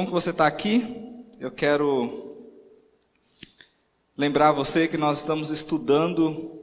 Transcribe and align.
bom 0.00 0.06
que 0.06 0.12
você 0.12 0.30
está 0.30 0.46
aqui. 0.46 1.26
Eu 1.38 1.50
quero 1.50 2.34
lembrar 4.16 4.50
você 4.50 4.88
que 4.88 4.96
nós 4.96 5.18
estamos 5.18 5.50
estudando 5.50 6.58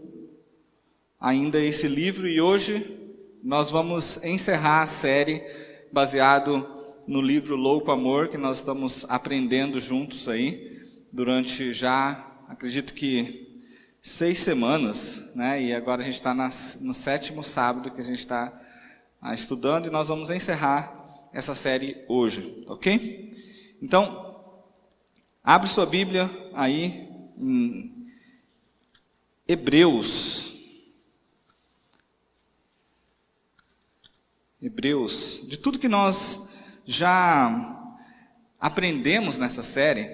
ainda 1.19 1.61
esse 1.61 1.87
livro 1.87 2.27
e 2.27 2.41
hoje 2.41 2.83
nós 3.43 3.69
vamos 3.69 4.23
encerrar 4.23 4.81
a 4.81 4.87
série 4.87 5.43
baseado 5.91 6.67
no 7.05 7.21
livro 7.21 7.55
Louco 7.55 7.91
Amor 7.91 8.29
que 8.29 8.39
nós 8.39 8.57
estamos 8.57 9.05
aprendendo 9.07 9.79
juntos 9.79 10.27
aí 10.27 10.81
durante 11.13 11.73
já, 11.73 12.41
acredito 12.47 12.95
que 12.95 13.61
seis 14.01 14.39
semanas, 14.39 15.33
né? 15.35 15.61
E 15.61 15.75
agora 15.75 16.01
a 16.01 16.05
gente 16.05 16.15
está 16.15 16.33
no 16.33 16.93
sétimo 16.93 17.43
sábado 17.43 17.91
que 17.91 18.01
a 18.01 18.03
gente 18.03 18.17
está 18.17 18.51
ah, 19.21 19.35
estudando 19.35 19.85
e 19.85 19.91
nós 19.91 20.07
vamos 20.07 20.31
encerrar 20.31 21.29
essa 21.31 21.53
série 21.53 22.03
hoje, 22.07 22.63
ok? 22.67 23.26
Então, 23.81 24.63
abre 25.43 25.69
sua 25.69 25.85
Bíblia 25.85 26.29
aí 26.53 27.07
em 27.37 28.07
Hebreus. 29.47 30.65
Hebreus, 34.59 35.45
de 35.47 35.57
tudo 35.57 35.77
que 35.77 35.87
nós 35.87 36.57
já 36.85 37.95
aprendemos 38.59 39.37
nessa 39.37 39.61
série, 39.61 40.09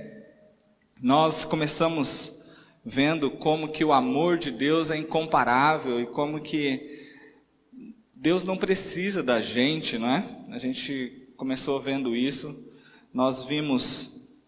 nós 1.01 1.45
começamos 1.45 2.49
vendo 2.83 3.31
como 3.31 3.71
que 3.71 3.85
o 3.85 3.93
amor 3.93 4.37
de 4.37 4.51
Deus 4.51 4.91
é 4.91 4.97
incomparável 4.97 6.01
e 6.01 6.05
como 6.05 6.41
que 6.41 7.07
Deus 8.13 8.43
não 8.43 8.57
precisa 8.57 9.23
da 9.23 9.39
gente, 9.39 9.97
não 9.97 10.09
é? 10.09 10.25
A 10.49 10.57
gente 10.57 11.33
começou 11.37 11.79
vendo 11.79 12.13
isso. 12.13 12.72
Nós 13.13 13.43
vimos 13.43 14.43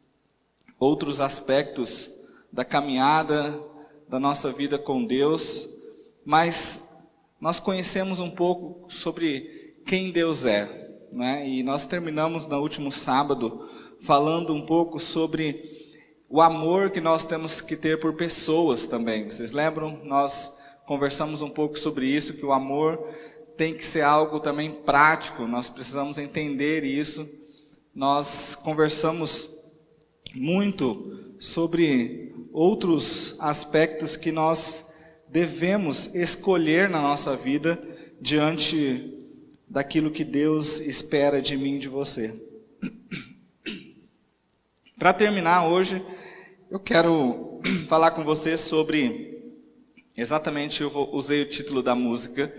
outros 0.80 1.22
aspectos 1.22 2.26
da 2.52 2.66
caminhada 2.66 3.62
da 4.10 4.20
nossa 4.20 4.52
vida 4.52 4.80
com 4.80 5.06
Deus, 5.06 5.84
mas 6.26 7.12
nós 7.40 7.60
conhecemos 7.60 8.20
um 8.20 8.32
pouco 8.32 8.92
sobre 8.92 9.76
quem 9.86 10.12
Deus 10.12 10.46
é, 10.46 10.98
né? 11.12 11.48
E 11.48 11.62
nós 11.62 11.86
terminamos 11.86 12.48
no 12.48 12.60
último 12.60 12.92
sábado 12.92 13.70
falando 14.02 14.54
um 14.54 14.66
pouco 14.66 15.00
sobre 15.00 15.94
o 16.28 16.42
amor 16.42 16.90
que 16.90 17.00
nós 17.00 17.24
temos 17.24 17.62
que 17.62 17.76
ter 17.76 18.00
por 18.00 18.14
pessoas 18.16 18.88
também. 18.88 19.30
Vocês 19.30 19.52
lembram? 19.52 20.02
Nós 20.04 20.60
conversamos 20.88 21.44
um 21.44 21.50
pouco 21.50 21.78
sobre 21.78 22.08
isso, 22.08 22.38
que 22.38 22.46
o 22.46 22.52
amor 22.52 22.98
tem 23.56 23.76
que 23.76 23.86
ser 23.86 24.02
algo 24.02 24.40
também 24.40 24.72
prático, 24.72 25.46
nós 25.46 25.70
precisamos 25.70 26.18
entender 26.18 26.84
isso. 26.84 27.45
Nós 27.96 28.56
conversamos 28.56 29.72
muito 30.36 31.34
sobre 31.40 32.36
outros 32.52 33.40
aspectos 33.40 34.18
que 34.18 34.34
nós 34.34 34.94
devemos 35.30 36.14
escolher 36.14 36.90
na 36.90 37.02
nossa 37.02 37.38
vida 37.38 37.82
diante 38.20 39.18
daquilo 39.66 40.12
que 40.12 40.26
Deus 40.26 40.80
espera 40.80 41.42
de 41.42 41.56
mim 41.56 41.76
e 41.76 41.80
de 41.80 41.88
você. 41.88 42.38
Para 45.00 45.14
terminar 45.14 45.66
hoje, 45.66 46.06
eu 46.70 46.82
quero 46.82 47.62
falar 47.88 48.12
com 48.12 48.26
você 48.26 48.58
sobre 48.58 49.54
exatamente 50.18 50.82
eu 50.82 50.92
usei 51.14 51.44
o 51.44 51.50
título 51.50 51.82
da 51.82 51.96
música 51.96 52.54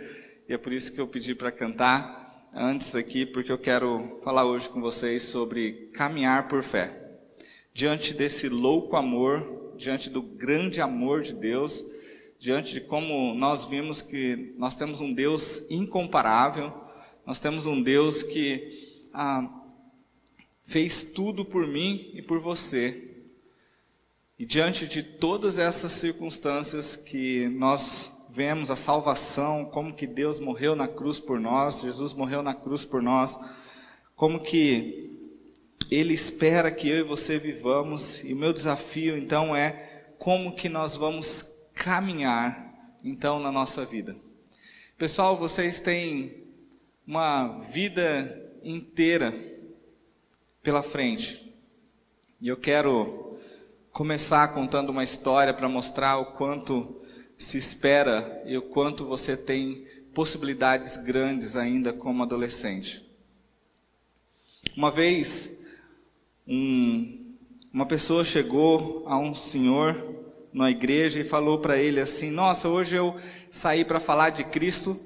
e 0.49 0.55
é 0.55 0.57
por 0.57 0.73
isso 0.73 0.95
que 0.95 1.01
eu 1.01 1.07
pedi 1.07 1.35
para 1.35 1.53
cantar 1.53 2.26
antes 2.59 2.97
aqui, 2.97 3.27
porque 3.27 3.53
eu 3.53 3.59
quero 3.59 4.19
falar 4.25 4.47
hoje 4.47 4.71
com 4.71 4.81
vocês 4.81 5.25
sobre 5.25 5.91
caminhar 5.93 6.49
por 6.49 6.63
fé. 6.63 7.19
Diante 7.75 8.15
desse 8.15 8.49
louco 8.49 8.97
amor, 8.97 9.75
diante 9.77 10.09
do 10.09 10.23
grande 10.23 10.81
amor 10.81 11.21
de 11.21 11.35
Deus, 11.35 11.85
diante 12.39 12.73
de 12.73 12.81
como 12.81 13.35
nós 13.35 13.67
vimos 13.67 14.01
que 14.01 14.55
nós 14.57 14.75
temos 14.75 15.03
um 15.03 15.13
Deus 15.13 15.71
incomparável, 15.71 16.73
nós 17.27 17.39
temos 17.39 17.67
um 17.67 17.83
Deus 17.83 18.23
que 18.23 19.03
ah, 19.13 19.47
fez 20.65 21.13
tudo 21.13 21.45
por 21.45 21.67
mim 21.67 22.11
e 22.15 22.23
por 22.23 22.41
você. 22.41 23.27
E 24.39 24.47
diante 24.47 24.87
de 24.87 25.03
todas 25.03 25.59
essas 25.59 25.93
circunstâncias 25.93 26.97
que 26.97 27.49
nós 27.49 28.16
vemos 28.37 28.71
a 28.71 28.77
salvação, 28.77 29.65
como 29.65 29.95
que 29.95 30.07
Deus 30.07 30.39
morreu 30.39 30.77
na 30.77 30.87
cruz 30.87 31.19
por 31.19 31.41
nós, 31.41 31.81
Jesus 31.81 32.13
morreu 32.13 32.43
na 32.43 32.55
cruz 32.55 32.85
por 32.85 33.01
nós, 33.01 33.39
como 34.15 34.41
que 34.41 35.19
Ele 35.91 36.13
espera 36.13 36.71
que 36.71 36.87
eu 36.87 36.99
e 36.99 37.03
você 37.03 37.39
vivamos, 37.39 38.23
e 38.25 38.35
o 38.35 38.37
meu 38.37 38.53
desafio 38.53 39.17
então 39.17 39.57
é 39.57 40.13
como 40.19 40.55
que 40.55 40.69
nós 40.69 40.97
vamos 40.97 41.71
caminhar 41.75 42.75
então 43.03 43.41
na 43.41 43.51
nossa 43.51 43.87
vida. 43.87 44.15
Pessoal, 44.99 45.35
vocês 45.35 45.81
têm 45.81 46.45
uma 47.07 47.59
vida 47.61 48.53
inteira 48.63 49.35
pela 50.63 50.83
frente, 50.83 51.55
e 52.39 52.49
eu 52.49 52.57
quero 52.59 53.39
começar 53.91 54.49
contando 54.49 54.91
uma 54.91 55.03
história 55.03 55.55
para 55.55 55.71
mostrar 55.71 56.19
o 56.19 56.33
quanto 56.33 57.01
se 57.37 57.59
espera 57.59 58.43
e 58.47 58.57
o 58.57 58.63
quanto 58.63 59.05
você 59.05 59.37
tem 59.37 59.87
possibilidades 60.15 60.97
grandes 60.97 61.57
ainda 61.57 61.93
como 61.93 62.23
adolescente. 62.23 63.05
Uma 64.77 64.91
vez, 64.91 65.67
um, 66.47 67.35
uma 67.73 67.87
pessoa 67.87 68.25
chegou 68.25 69.05
a 69.07 69.19
um 69.19 69.35
senhor 69.35 70.15
na 70.53 70.71
igreja 70.71 71.21
e 71.21 71.25
falou 71.25 71.59
para 71.59 71.79
ele 71.79 72.01
assim: 72.01 72.31
Nossa, 72.31 72.69
hoje 72.69 72.97
eu 72.97 73.15
saí 73.51 73.85
para 73.85 74.01
falar 74.01 74.31
de 74.31 74.45
Cristo, 74.45 74.97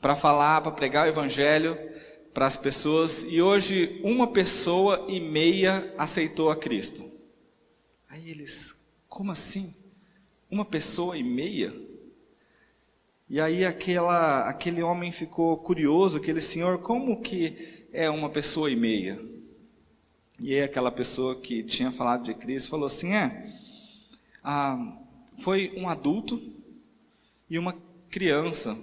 para 0.00 0.16
falar, 0.16 0.60
para 0.60 0.72
pregar 0.72 1.06
o 1.06 1.08
Evangelho 1.08 1.78
para 2.34 2.46
as 2.46 2.56
pessoas, 2.56 3.24
e 3.24 3.42
hoje 3.42 4.00
uma 4.02 4.26
pessoa 4.26 5.04
e 5.08 5.20
meia 5.20 5.94
aceitou 5.98 6.50
a 6.50 6.56
Cristo. 6.56 7.04
Aí 8.08 8.30
eles, 8.30 8.88
como 9.06 9.30
assim? 9.30 9.74
Uma 10.52 10.66
pessoa 10.66 11.16
e 11.16 11.22
meia. 11.22 11.74
E 13.26 13.40
aí 13.40 13.64
aquela, 13.64 14.46
aquele 14.46 14.82
homem 14.82 15.10
ficou 15.10 15.56
curioso, 15.56 16.18
aquele 16.18 16.42
senhor, 16.42 16.82
como 16.82 17.22
que 17.22 17.86
é 17.90 18.10
uma 18.10 18.28
pessoa 18.28 18.70
e 18.70 18.76
meia? 18.76 19.18
E 20.38 20.52
aí 20.52 20.62
aquela 20.62 20.92
pessoa 20.92 21.40
que 21.40 21.62
tinha 21.62 21.90
falado 21.90 22.24
de 22.24 22.34
Cristo 22.34 22.68
falou 22.68 22.84
assim, 22.84 23.14
é, 23.14 23.58
ah, 24.44 24.98
foi 25.38 25.72
um 25.74 25.88
adulto 25.88 26.52
e 27.48 27.58
uma 27.58 27.74
criança 28.10 28.76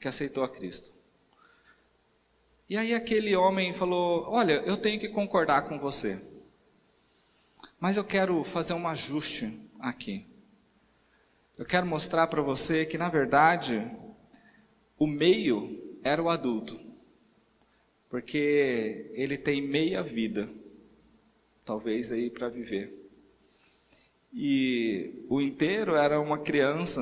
que 0.00 0.08
aceitou 0.08 0.42
a 0.42 0.48
Cristo. 0.48 0.94
E 2.70 2.76
aí 2.78 2.94
aquele 2.94 3.36
homem 3.36 3.74
falou, 3.74 4.24
olha, 4.30 4.62
eu 4.64 4.78
tenho 4.78 4.98
que 4.98 5.10
concordar 5.10 5.68
com 5.68 5.78
você, 5.78 6.26
mas 7.78 7.98
eu 7.98 8.04
quero 8.04 8.42
fazer 8.44 8.72
um 8.72 8.88
ajuste 8.88 9.70
aqui. 9.78 10.31
Eu 11.62 11.66
quero 11.66 11.86
mostrar 11.86 12.26
para 12.26 12.42
você 12.42 12.84
que, 12.84 12.98
na 12.98 13.08
verdade, 13.08 13.88
o 14.98 15.06
meio 15.06 15.96
era 16.02 16.20
o 16.20 16.28
adulto, 16.28 16.76
porque 18.10 19.12
ele 19.14 19.38
tem 19.38 19.62
meia 19.62 20.02
vida, 20.02 20.50
talvez 21.64 22.10
aí 22.10 22.28
para 22.30 22.48
viver. 22.48 22.92
E 24.34 25.24
o 25.28 25.40
inteiro 25.40 25.94
era 25.94 26.20
uma 26.20 26.36
criança, 26.36 27.00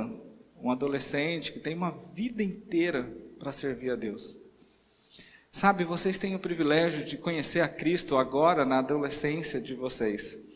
um 0.60 0.70
adolescente 0.70 1.52
que 1.52 1.58
tem 1.58 1.74
uma 1.74 1.90
vida 2.12 2.42
inteira 2.42 3.10
para 3.38 3.52
servir 3.52 3.92
a 3.92 3.96
Deus. 3.96 4.36
Sabe, 5.50 5.84
vocês 5.84 6.18
têm 6.18 6.34
o 6.34 6.38
privilégio 6.38 7.02
de 7.02 7.16
conhecer 7.16 7.60
a 7.60 7.68
Cristo 7.68 8.18
agora 8.18 8.66
na 8.66 8.80
adolescência 8.80 9.58
de 9.58 9.72
vocês, 9.72 10.50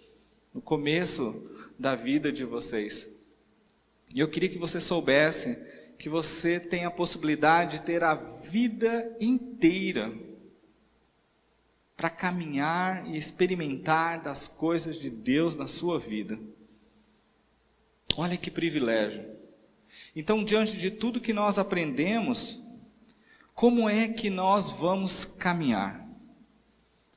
no 0.53 0.61
começo 0.61 1.51
da 1.79 1.95
vida 1.95 2.31
de 2.31 2.45
vocês. 2.45 3.14
E 4.15 4.21
eu 4.21 4.29
queria 4.29 4.49
que 4.49 4.59
você 4.59 4.81
soubesse 4.81 5.75
que 5.99 6.09
você 6.09 6.61
tem 6.61 6.85
a 6.85 6.91
possibilidade 6.91 7.79
de 7.79 7.83
ter 7.83 8.05
a 8.05 8.15
vida 8.15 9.17
inteira 9.21 10.13
para 11.97 12.09
caminhar 12.09 13.09
e 13.09 13.17
experimentar 13.17 14.23
das 14.23 14.47
coisas 14.47 15.01
de 15.01 15.11
Deus 15.11 15.57
na 15.57 15.67
sua 15.67 15.99
vida. 15.99 16.39
Olha 18.17 18.37
que 18.37 18.51
privilégio. 18.51 19.25
Então, 20.15 20.45
diante 20.45 20.77
de 20.77 20.91
tudo 20.91 21.21
que 21.21 21.33
nós 21.33 21.59
aprendemos, 21.59 22.65
como 23.55 23.89
é 23.89 24.09
que 24.09 24.31
nós 24.31 24.71
vamos 24.73 25.25
caminhar? 25.25 26.05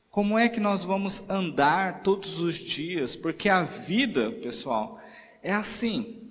Como 0.10 0.38
é 0.38 0.50
que 0.50 0.60
nós 0.60 0.84
vamos 0.84 1.30
andar 1.30 2.02
todos 2.02 2.40
os 2.40 2.56
dias? 2.56 3.16
Porque 3.16 3.50
a 3.50 3.64
vida, 3.64 4.32
pessoal, 4.32 5.00
é 5.44 5.54
assim. 5.54 6.27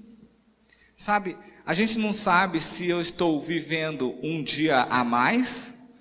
Sabe, 0.97 1.37
a 1.65 1.75
gente 1.75 1.99
não 1.99 2.13
sabe 2.13 2.61
se 2.61 2.89
eu 2.89 3.01
estou 3.01 3.41
vivendo 3.41 4.17
um 4.23 4.43
dia 4.43 4.83
a 4.85 5.05
mais 5.05 5.93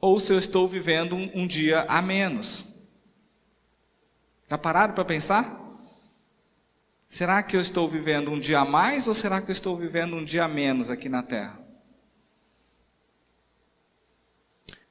ou 0.00 0.18
se 0.18 0.32
eu 0.32 0.38
estou 0.38 0.66
vivendo 0.66 1.14
um, 1.14 1.42
um 1.42 1.46
dia 1.46 1.82
a 1.82 2.02
menos. 2.02 2.74
Já 4.48 4.58
pararam 4.58 4.94
para 4.94 5.04
pensar? 5.04 5.58
Será 7.06 7.42
que 7.42 7.56
eu 7.56 7.60
estou 7.60 7.88
vivendo 7.88 8.30
um 8.30 8.40
dia 8.40 8.60
a 8.60 8.64
mais 8.64 9.06
ou 9.06 9.14
será 9.14 9.40
que 9.40 9.50
eu 9.50 9.52
estou 9.52 9.76
vivendo 9.76 10.16
um 10.16 10.24
dia 10.24 10.44
a 10.44 10.48
menos 10.48 10.90
aqui 10.90 11.08
na 11.08 11.22
terra? 11.22 11.60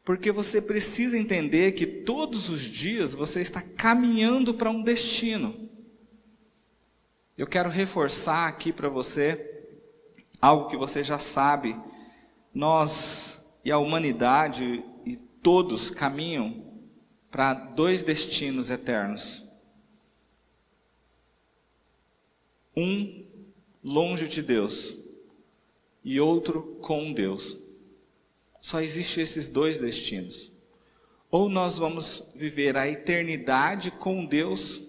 Porque 0.03 0.31
você 0.31 0.61
precisa 0.61 1.17
entender 1.17 1.73
que 1.73 1.85
todos 1.85 2.49
os 2.49 2.61
dias 2.61 3.13
você 3.13 3.41
está 3.41 3.61
caminhando 3.61 4.53
para 4.53 4.69
um 4.69 4.81
destino. 4.81 5.68
Eu 7.39 7.47
quero 7.47 7.69
reforçar 7.69 8.49
aqui 8.49 8.73
para 8.73 8.89
você 8.89 9.63
algo 10.41 10.69
que 10.69 10.75
você 10.75 11.05
já 11.05 11.17
sabe. 11.17 11.73
Nós 12.53 13.61
e 13.63 13.71
a 13.71 13.77
humanidade 13.77 14.83
e 15.05 15.15
todos 15.41 15.89
caminham 15.89 16.65
para 17.31 17.53
dois 17.53 18.03
destinos 18.03 18.69
eternos. 18.69 19.53
Um 22.75 23.25
longe 23.81 24.27
de 24.27 24.43
Deus 24.43 24.97
e 26.03 26.19
outro 26.19 26.77
com 26.81 27.13
Deus. 27.13 27.57
Só 28.59 28.81
existe 28.81 29.21
esses 29.21 29.47
dois 29.47 29.77
destinos. 29.77 30.51
Ou 31.31 31.47
nós 31.47 31.77
vamos 31.77 32.33
viver 32.35 32.75
a 32.75 32.85
eternidade 32.85 33.91
com 33.91 34.25
Deus, 34.25 34.88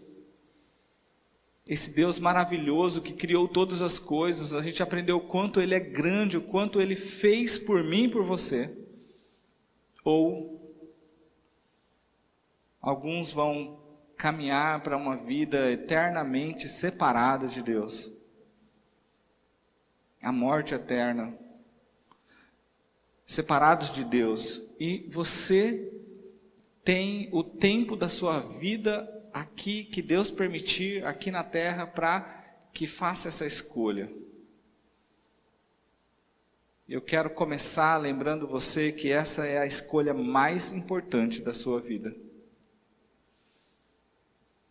esse 1.66 1.94
Deus 1.94 2.18
maravilhoso 2.18 3.02
que 3.02 3.12
criou 3.12 3.46
todas 3.46 3.82
as 3.82 3.98
coisas, 3.98 4.52
a 4.52 4.62
gente 4.62 4.82
aprendeu 4.82 5.18
o 5.18 5.26
quanto 5.26 5.60
Ele 5.60 5.74
é 5.74 5.80
grande, 5.80 6.36
o 6.36 6.42
quanto 6.42 6.80
Ele 6.80 6.96
fez 6.96 7.58
por 7.58 7.84
mim 7.84 8.04
e 8.04 8.08
por 8.08 8.24
você. 8.24 8.76
Ou 10.04 10.60
alguns 12.80 13.32
vão 13.32 13.78
caminhar 14.16 14.82
para 14.82 14.96
uma 14.96 15.16
vida 15.16 15.70
eternamente 15.70 16.68
separada 16.68 17.46
de 17.46 17.62
Deus. 17.62 18.10
A 20.22 20.32
morte 20.32 20.74
eterna. 20.74 21.32
Separados 23.24 23.92
de 23.92 24.04
Deus. 24.04 24.74
E 24.80 25.08
você 25.10 25.92
tem 26.82 27.28
o 27.32 27.44
tempo 27.44 27.94
da 27.94 28.08
sua 28.08 28.40
vida 28.40 29.19
aqui, 29.32 29.84
que 29.84 30.02
Deus 30.02 30.30
permitir, 30.30 31.04
aqui 31.04 31.30
na 31.30 31.44
terra, 31.44 31.86
para 31.86 32.22
que 32.72 32.86
faça 32.86 33.28
essa 33.28 33.46
escolha. 33.46 34.10
Eu 36.88 37.00
quero 37.00 37.30
começar 37.30 37.96
lembrando 37.98 38.48
você 38.48 38.90
que 38.90 39.12
essa 39.12 39.46
é 39.46 39.58
a 39.58 39.66
escolha 39.66 40.12
mais 40.12 40.72
importante 40.72 41.40
da 41.40 41.52
sua 41.52 41.80
vida. 41.80 42.14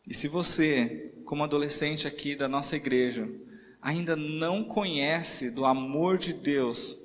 E 0.05 0.13
se 0.13 0.27
você, 0.27 1.15
como 1.23 1.43
adolescente 1.43 2.07
aqui 2.07 2.35
da 2.35 2.47
nossa 2.47 2.75
igreja, 2.75 3.29
ainda 3.81 4.15
não 4.15 4.63
conhece 4.63 5.51
do 5.51 5.65
amor 5.65 6.17
de 6.17 6.33
Deus, 6.33 7.01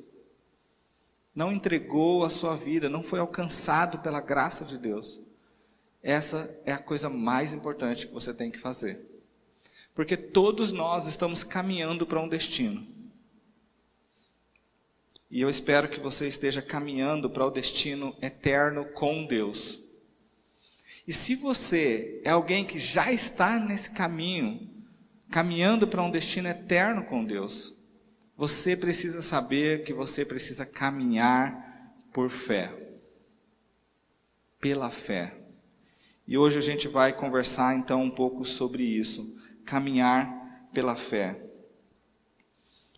não 1.35 1.53
entregou 1.53 2.25
a 2.25 2.31
sua 2.31 2.57
vida, 2.57 2.89
não 2.89 3.03
foi 3.03 3.21
alcançado 3.21 3.99
pela 3.99 4.21
graça 4.21 4.65
de 4.65 4.79
Deus, 4.79 5.21
essa 6.05 6.61
é 6.67 6.73
a 6.73 6.79
coisa 6.79 7.09
mais 7.09 7.55
importante 7.55 8.07
que 8.07 8.13
você 8.13 8.35
tem 8.35 8.51
que 8.51 8.59
fazer. 8.59 9.01
Porque 9.95 10.19
todos 10.19 10.71
nós 10.71 11.07
estamos 11.07 11.43
caminhando 11.43 12.07
para 12.07 12.21
um 12.21 12.29
destino. 12.29 12.87
E 15.31 15.41
eu 15.41 15.49
espero 15.49 15.89
que 15.89 15.99
você 15.99 16.29
esteja 16.29 16.61
caminhando 16.61 17.31
para 17.31 17.47
o 17.47 17.51
destino 17.51 18.15
eterno 18.21 18.85
com 18.85 19.25
Deus. 19.25 19.81
E 21.09 21.13
se 21.13 21.37
você 21.37 22.21
é 22.23 22.31
alguém 22.31 22.67
que 22.67 22.79
já 22.79 23.11
está 23.11 23.59
nesse 23.59 23.95
caminho, 23.95 24.71
caminhando 25.31 25.89
para 25.89 26.03
um 26.03 26.11
destino 26.11 26.49
eterno 26.49 27.05
com 27.05 27.25
Deus, 27.25 27.79
você 28.37 28.77
precisa 28.77 29.23
saber 29.23 29.85
que 29.85 29.95
você 29.95 30.23
precisa 30.23 30.67
caminhar 30.67 31.97
por 32.13 32.29
fé. 32.29 32.71
Pela 34.61 34.91
fé. 34.91 35.44
E 36.27 36.39
hoje 36.39 36.57
a 36.57 36.63
gente 36.63 36.89
vai 36.89 37.13
conversar 37.13 37.77
então 37.77 38.03
um 38.03 38.11
pouco 38.11 38.45
sobre 38.45 38.83
isso, 38.83 39.39
caminhar 39.65 40.69
pela 40.73 40.97
fé. 40.97 41.41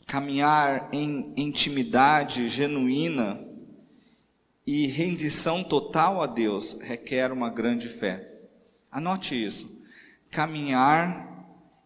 Caminhar 0.07 0.89
em 0.93 1.33
intimidade 1.37 2.49
genuína 2.49 3.45
e 4.65 4.87
rendição 4.87 5.65
total 5.65 6.23
a 6.23 6.27
Deus 6.27 6.81
requer 6.81 7.33
uma 7.33 7.51
grande 7.51 7.89
fé. 7.89 8.33
Anote 8.91 9.35
isso. 9.35 9.85
Caminhar 10.31 11.27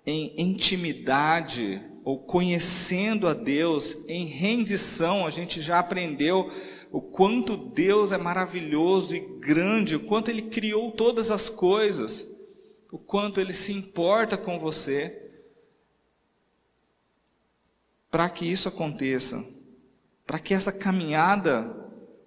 em 0.05 0.35
intimidade 0.37 1.81
ou 2.05 2.19
conhecendo 2.19 3.27
a 3.27 3.35
Deus 3.35 4.07
em 4.09 4.27
rendição, 4.27 5.27
a 5.27 5.31
gente 5.31 5.61
já 5.61 5.79
aprendeu 5.79 6.51
o 6.91 7.01
quanto 7.01 7.57
Deus 7.57 8.11
é 8.11 8.19
maravilhoso 8.19 9.15
e 9.15 9.21
grande, 9.39 9.97
o 9.97 10.07
quanto 10.07 10.29
Ele 10.29 10.43
criou 10.43 10.91
todas 10.91 11.31
as 11.31 11.49
coisas, 11.49 12.37
o 12.91 12.99
quanto 12.99 13.41
Ele 13.41 13.53
se 13.53 13.73
importa 13.73 14.37
com 14.37 14.59
você. 14.59 15.31
Para 18.11 18.29
que 18.29 18.45
isso 18.45 18.69
aconteça, 18.69 19.43
para 20.27 20.41
que 20.41 20.53
essa 20.53 20.73
caminhada 20.73 21.77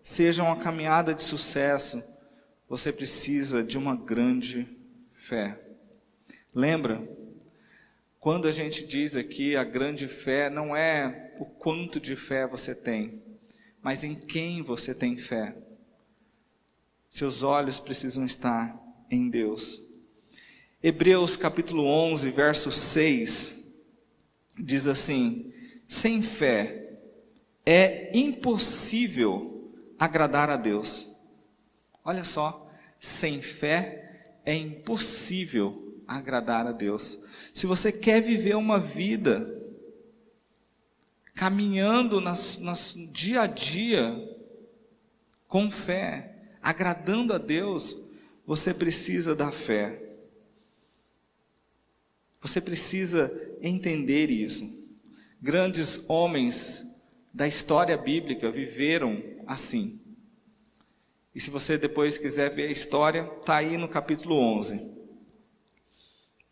seja 0.01 0.44
uma 0.44 0.56
caminhada 0.56 1.13
de 1.13 1.24
sucesso, 1.24 2.04
você 2.69 2.92
precisa 2.92 3.64
de 3.64 3.78
uma 3.78 3.95
grande 3.95 4.68
fé. 5.14 5.59
Lembra? 6.54 7.02
Quando 8.19 8.47
a 8.47 8.52
gente 8.52 8.85
diz 8.85 9.16
aqui 9.16 9.56
a 9.56 9.64
grande 9.64 10.07
fé, 10.07 10.49
não 10.49 10.76
é 10.76 11.33
o 11.40 11.45
quanto 11.45 11.99
de 11.99 12.16
fé 12.16 12.47
você 12.47 12.73
tem, 12.73 13.22
mas 13.83 14.04
em 14.04 14.16
quem 14.16 14.61
você 14.61 14.95
tem 14.95 15.18
fé. 15.18 15.56
Seus 17.09 17.44
olhos 17.44 17.80
precisam 17.80 18.25
estar 18.25 18.81
em 19.11 19.30
Deus. 19.30 19.83
Hebreus 20.81 21.35
capítulo 21.35 21.85
11, 21.85 22.30
verso 22.31 22.71
6, 22.71 23.83
diz 24.57 24.87
assim: 24.87 25.54
Sem 25.87 26.21
fé 26.23 26.97
é 27.66 28.18
impossível 28.18 29.71
agradar 29.99 30.49
a 30.49 30.57
Deus. 30.57 31.16
Olha 32.04 32.23
só, 32.23 32.71
sem 32.99 33.42
fé 33.42 34.40
é 34.45 34.56
impossível 34.56 36.02
agradar 36.07 36.68
a 36.68 36.71
Deus. 36.71 37.23
Se 37.54 37.66
você 37.66 37.92
quer 37.92 38.21
viver 38.21 38.56
uma 38.56 38.80
vida 38.80 39.62
caminhando 41.33 42.21
nas, 42.21 42.59
nas 42.59 42.94
dia 43.11 43.42
a 43.42 43.47
dia 43.47 44.30
com 45.47 45.69
fé, 45.69 46.35
agradando 46.61 47.33
a 47.33 47.37
Deus, 47.37 47.97
você 48.45 48.73
precisa 48.73 49.35
da 49.35 49.52
fé. 49.52 50.02
Você 52.42 52.59
precisa 52.59 53.31
entender 53.61 54.30
isso. 54.30 54.83
Grandes 55.42 56.09
homens 56.09 56.95
da 57.33 57.47
história 57.47 57.97
bíblica 57.97 58.52
viveram 58.52 59.23
assim. 59.47 60.02
E 61.33 61.40
se 61.40 61.49
você 61.49 61.78
depois 61.78 62.18
quiser 62.18 62.49
ver 62.49 62.68
a 62.68 62.71
história, 62.71 63.31
está 63.40 63.57
aí 63.57 63.78
no 63.78 63.87
capítulo 63.87 64.35
11. 64.35 64.92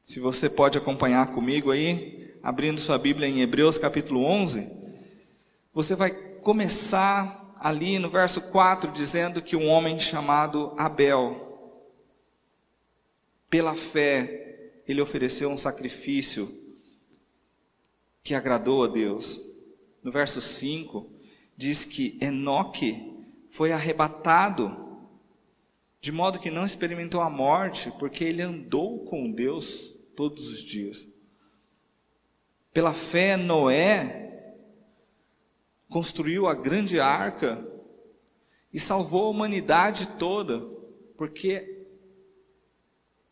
Se 0.03 0.19
você 0.19 0.49
pode 0.49 0.77
acompanhar 0.77 1.33
comigo 1.33 1.71
aí, 1.71 2.20
abrindo 2.43 2.81
sua 2.81 2.97
Bíblia 2.97 3.27
em 3.27 3.41
Hebreus 3.41 3.77
capítulo 3.77 4.23
11, 4.23 4.71
você 5.73 5.95
vai 5.95 6.11
começar 6.11 7.55
ali 7.59 7.99
no 7.99 8.09
verso 8.09 8.51
4 8.51 8.91
dizendo 8.91 9.41
que 9.41 9.55
um 9.55 9.67
homem 9.67 9.99
chamado 9.99 10.73
Abel, 10.77 11.47
pela 13.49 13.75
fé, 13.75 14.81
ele 14.87 15.01
ofereceu 15.01 15.49
um 15.49 15.57
sacrifício 15.57 16.49
que 18.23 18.33
agradou 18.33 18.83
a 18.83 18.87
Deus. 18.87 19.39
No 20.03 20.11
verso 20.11 20.41
5, 20.41 21.07
diz 21.55 21.83
que 21.83 22.17
Enoque 22.19 23.25
foi 23.49 23.71
arrebatado, 23.71 25.05
de 25.99 26.11
modo 26.11 26.39
que 26.39 26.49
não 26.49 26.65
experimentou 26.65 27.21
a 27.21 27.29
morte, 27.29 27.91
porque 27.99 28.23
ele 28.23 28.41
andou 28.41 29.05
com 29.05 29.31
Deus 29.31 29.95
todos 30.15 30.49
os 30.49 30.59
dias. 30.61 31.10
Pela 32.73 32.93
fé, 32.93 33.35
Noé 33.35 34.55
construiu 35.89 36.47
a 36.47 36.55
grande 36.55 36.99
arca 36.99 37.67
e 38.73 38.79
salvou 38.79 39.25
a 39.25 39.29
humanidade 39.29 40.17
toda, 40.17 40.59
porque 41.17 41.85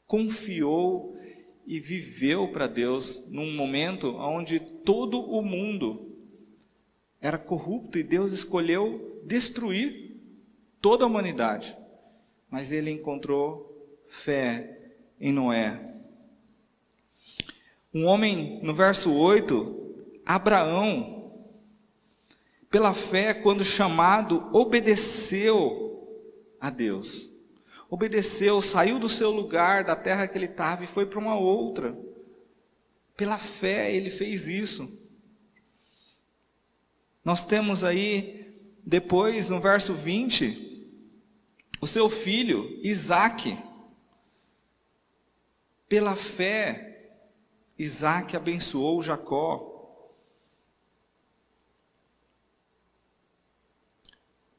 confiou 0.06 1.18
e 1.66 1.80
viveu 1.80 2.52
para 2.52 2.68
Deus 2.68 3.30
num 3.30 3.56
momento 3.56 4.16
onde 4.18 4.60
todo 4.60 5.22
o 5.22 5.42
mundo 5.42 6.18
era 7.22 7.38
corrupto 7.38 7.98
e 7.98 8.04
Deus 8.04 8.32
escolheu 8.32 9.22
destruir 9.26 10.20
toda 10.82 11.04
a 11.04 11.08
humanidade. 11.08 11.76
Mas 12.50 12.72
ele 12.72 12.92
encontrou 12.92 14.04
fé 14.08 14.94
em 15.20 15.32
Noé. 15.32 15.89
Um 17.94 18.06
homem, 18.06 18.60
no 18.62 18.74
verso 18.74 19.14
8, 19.14 20.22
Abraão, 20.26 21.20
pela 22.70 22.94
fé, 22.94 23.34
quando 23.34 23.64
chamado, 23.64 24.48
obedeceu 24.56 25.90
a 26.60 26.70
Deus. 26.70 27.30
Obedeceu, 27.90 28.62
saiu 28.62 29.00
do 29.00 29.10
seu 29.10 29.32
lugar, 29.32 29.84
da 29.84 29.96
terra 29.96 30.28
que 30.28 30.38
ele 30.38 30.46
estava 30.46 30.84
e 30.84 30.88
foi 30.88 31.06
para 31.08 31.18
uma 31.18 31.36
outra. 31.36 31.98
Pela 33.18 33.40
fé 33.40 33.94
ele 33.94 34.12
fez 34.12 34.48
isso. 34.48 35.00
Nós 37.26 37.46
temos 37.46 37.84
aí, 37.84 38.56
depois, 38.86 39.50
no 39.50 39.60
verso 39.60 39.94
20, 39.94 40.70
o 41.82 41.88
seu 41.88 42.08
filho, 42.08 42.80
Isaac. 42.84 43.58
Pela 45.88 46.16
fé, 46.16 46.99
Isaac 47.80 48.36
abençoou 48.36 49.02
Jacó. 49.02 49.66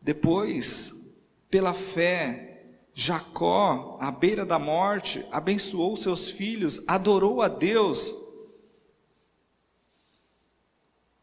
Depois, 0.03 1.15
pela 1.49 1.75
fé, 1.75 2.81
Jacó, 2.93 3.99
à 4.01 4.11
beira 4.11 4.45
da 4.45 4.59
morte, 4.59 5.25
abençoou 5.31 5.95
seus 5.95 6.31
filhos, 6.31 6.83
adorou 6.89 7.43
a 7.43 7.49
Deus 7.49 8.29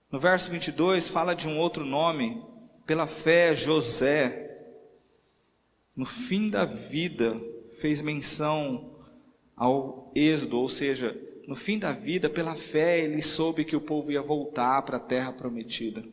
no 0.10 0.20
verso 0.20 0.50
22 0.50 1.10
fala 1.10 1.36
de 1.36 1.50
um 1.50 1.60
outro 1.60 1.86
nome, 1.86 2.42
pela 2.86 3.08
fé, 3.08 3.54
José, 3.54 4.66
no 5.94 6.06
fim 6.06 6.50
da 6.50 6.64
vida, 6.64 7.40
fez 7.74 8.00
menção 8.02 8.96
ao 9.56 10.10
êxodo, 10.16 10.60
ou 10.60 10.70
seja, 10.70 11.20
no 11.48 11.56
fim 11.56 11.80
da 11.80 11.94
vida, 11.94 12.30
pela 12.30 12.56
fé, 12.56 13.00
ele 13.00 13.22
soube 13.22 13.64
que 13.64 13.76
o 13.76 13.80
povo 13.80 14.12
ia 14.12 14.22
voltar 14.22 14.82
para 14.82 14.98
a 14.98 15.00
terra 15.00 15.32
prometida. 15.32 16.04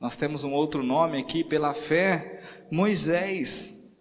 Nós 0.00 0.16
temos 0.16 0.42
um 0.42 0.52
outro 0.52 0.82
nome 0.82 1.16
aqui, 1.16 1.44
pela 1.44 1.72
fé, 1.72 2.42
Moisés. 2.72 3.96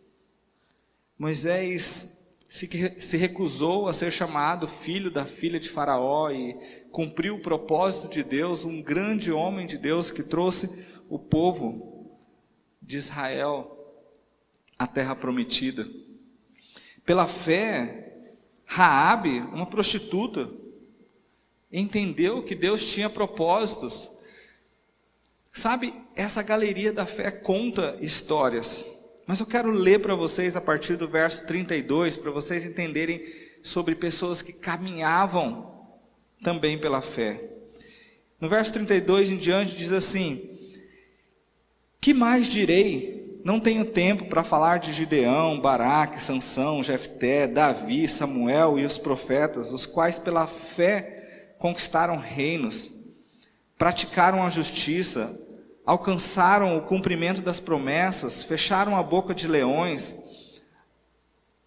Moisés 1.16 2.36
se, 2.50 3.18
recusou 3.18 3.88
a 3.88 3.94
ser 3.94 4.10
chamado 4.10 4.68
filho 4.68 5.12
da 5.12 5.28
filha 5.28 5.60
de 5.60 5.70
Faraó 5.70 6.32
e 6.32 6.56
cumpriu 6.92 7.36
o 7.36 7.42
propósito 7.42 8.12
de 8.12 8.24
Deus, 8.24 8.66
um 8.66 8.82
grande 8.82 9.32
homem 9.32 9.68
de 9.68 9.78
Deus 9.78 10.10
que 10.10 10.24
trouxe 10.24 10.88
o 11.08 11.20
povo 11.20 12.18
de 12.82 12.98
Israel 12.98 13.78
à 14.80 14.88
terra 14.88 15.16
prometida. 15.16 15.88
Pela 17.06 17.28
fé, 17.28 18.09
Raabe, 18.72 19.40
uma 19.52 19.66
prostituta, 19.66 20.48
entendeu 21.72 22.44
que 22.44 22.54
Deus 22.54 22.86
tinha 22.86 23.10
propósitos. 23.10 24.12
Sabe, 25.52 25.92
essa 26.16 26.44
galeria 26.44 26.94
da 26.94 27.04
fé 27.04 27.32
conta 27.32 27.98
histórias. 28.00 28.86
Mas 29.26 29.40
eu 29.40 29.48
quero 29.48 29.72
ler 29.72 30.00
para 30.00 30.14
vocês 30.14 30.56
a 30.56 30.62
partir 30.62 30.98
do 30.98 31.08
verso 31.08 31.48
32, 31.48 32.16
para 32.16 32.30
vocês 32.30 32.64
entenderem 32.64 33.26
sobre 33.64 33.96
pessoas 33.96 34.44
que 34.44 34.54
caminhavam 34.54 35.90
também 36.44 36.78
pela 36.78 37.02
fé. 37.02 37.44
No 38.40 38.48
verso 38.48 38.72
32 38.74 39.32
em 39.32 39.38
diante 39.38 39.76
diz 39.76 39.92
assim: 39.92 40.78
Que 42.00 42.14
mais 42.14 42.46
direi? 42.46 43.19
Não 43.50 43.60
tenho 43.60 43.84
tempo 43.84 44.26
para 44.26 44.44
falar 44.44 44.78
de 44.78 44.94
Gideão, 44.94 45.60
Baraque, 45.60 46.22
Sansão, 46.22 46.84
Jefté, 46.84 47.48
Davi, 47.48 48.08
Samuel 48.08 48.78
e 48.78 48.86
os 48.86 49.00
profetas, 49.00 49.74
os 49.74 49.88
quais 49.88 50.20
pela 50.20 50.46
fé 50.46 51.56
conquistaram 51.58 52.20
reinos, 52.20 52.92
praticaram 53.76 54.44
a 54.44 54.50
justiça, 54.50 55.36
alcançaram 55.84 56.78
o 56.78 56.82
cumprimento 56.84 57.42
das 57.42 57.60
promessas, 57.60 58.44
fecharam 58.44 58.96
a 58.96 59.02
boca 59.02 59.34
de 59.34 59.48
leões, 59.48 60.16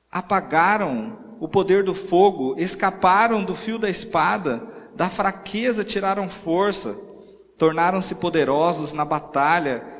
apagaram 0.08 1.36
o 1.40 1.48
poder 1.48 1.82
do 1.82 1.96
fogo, 1.96 2.54
escaparam 2.58 3.42
do 3.42 3.56
fio 3.56 3.76
da 3.76 3.90
espada, 3.90 4.62
da 4.94 5.10
fraqueza 5.10 5.82
tiraram 5.82 6.28
força, 6.28 6.96
tornaram-se 7.58 8.14
poderosos 8.14 8.92
na 8.92 9.04
batalha 9.04 9.91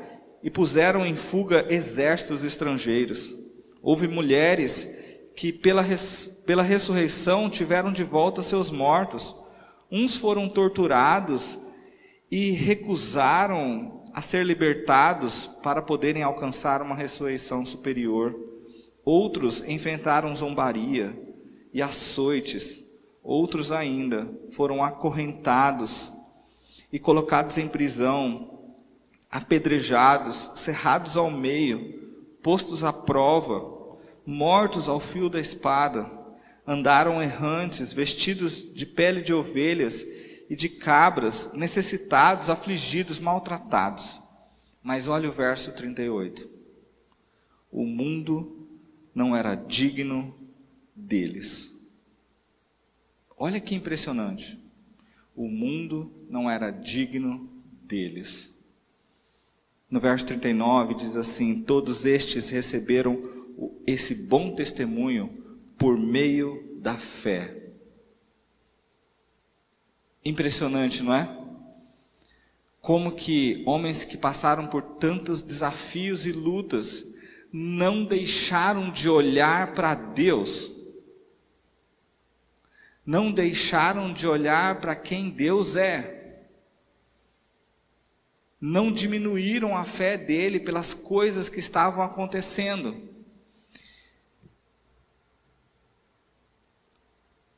e 0.43 0.49
puseram 0.49 1.05
em 1.05 1.15
fuga 1.15 1.65
exércitos 1.69 2.43
estrangeiros. 2.43 3.33
Houve 3.81 4.07
mulheres 4.07 5.03
que, 5.35 5.51
pela, 5.51 5.81
res, 5.81 6.43
pela 6.45 6.61
ressurreição, 6.61 7.49
tiveram 7.49 7.91
de 7.91 8.03
volta 8.03 8.43
seus 8.43 8.69
mortos. 8.69 9.35
Uns 9.89 10.17
foram 10.17 10.49
torturados 10.49 11.65
e 12.29 12.51
recusaram 12.51 14.03
a 14.13 14.21
ser 14.21 14.45
libertados 14.45 15.45
para 15.63 15.81
poderem 15.81 16.21
alcançar 16.21 16.81
uma 16.81 16.95
ressurreição 16.95 17.65
superior. 17.65 18.35
Outros 19.05 19.67
enfrentaram 19.67 20.35
zombaria 20.35 21.17
e 21.73 21.81
açoites. 21.81 22.91
Outros 23.23 23.71
ainda 23.71 24.29
foram 24.51 24.83
acorrentados 24.83 26.11
e 26.91 26.99
colocados 26.99 27.57
em 27.57 27.67
prisão, 27.67 28.52
apedrejados, 29.33 30.51
cerrados 30.57 31.17
ao 31.17 31.31
meio, 31.31 32.13
postos 32.43 32.83
à 32.83 32.93
prova, 32.93 33.97
mortos 34.23 34.87
ao 34.87 34.99
fio 34.99 35.27
da 35.27 35.39
espada. 35.39 36.07
Andaram 36.67 37.19
errantes, 37.19 37.91
vestidos 37.91 38.75
de 38.75 38.85
pele 38.85 39.23
de 39.23 39.33
ovelhas 39.33 40.05
e 40.47 40.55
de 40.55 40.69
cabras, 40.69 41.51
necessitados, 41.53 42.47
afligidos, 42.47 43.17
maltratados. 43.17 44.21
Mas 44.83 45.07
olha 45.07 45.27
o 45.27 45.31
verso 45.31 45.75
38. 45.75 46.47
O 47.71 47.87
mundo 47.87 48.67
não 49.15 49.35
era 49.35 49.55
digno 49.55 50.37
deles. 50.95 51.81
Olha 53.35 53.59
que 53.59 53.73
impressionante. 53.73 54.61
O 55.35 55.47
mundo 55.47 56.11
não 56.29 56.47
era 56.47 56.69
digno 56.69 57.49
deles. 57.81 58.52
No 59.93 59.99
verso 59.99 60.25
39 60.25 60.95
diz 60.95 61.15
assim: 61.15 61.61
Todos 61.61 62.03
estes 62.03 62.49
receberam 62.49 63.29
esse 63.85 64.27
bom 64.27 64.55
testemunho 64.55 65.29
por 65.77 65.99
meio 65.99 66.79
da 66.81 66.97
fé. 66.97 67.75
Impressionante, 70.25 71.03
não 71.03 71.13
é? 71.13 71.29
Como 72.81 73.11
que 73.11 73.61
homens 73.67 74.03
que 74.03 74.17
passaram 74.17 74.65
por 74.65 74.81
tantos 74.81 75.43
desafios 75.43 76.25
e 76.25 76.31
lutas 76.31 77.13
não 77.51 78.03
deixaram 78.03 78.89
de 78.89 79.07
olhar 79.07 79.75
para 79.75 79.93
Deus, 79.93 80.71
não 83.05 83.31
deixaram 83.31 84.11
de 84.11 84.27
olhar 84.27 84.81
para 84.81 84.95
quem 84.95 85.29
Deus 85.29 85.75
é, 85.75 86.22
não 88.65 88.93
diminuíram 88.93 89.75
a 89.75 89.83
fé 89.83 90.15
dele 90.15 90.57
pelas 90.57 90.93
coisas 90.93 91.49
que 91.49 91.59
estavam 91.59 92.01
acontecendo. 92.01 92.95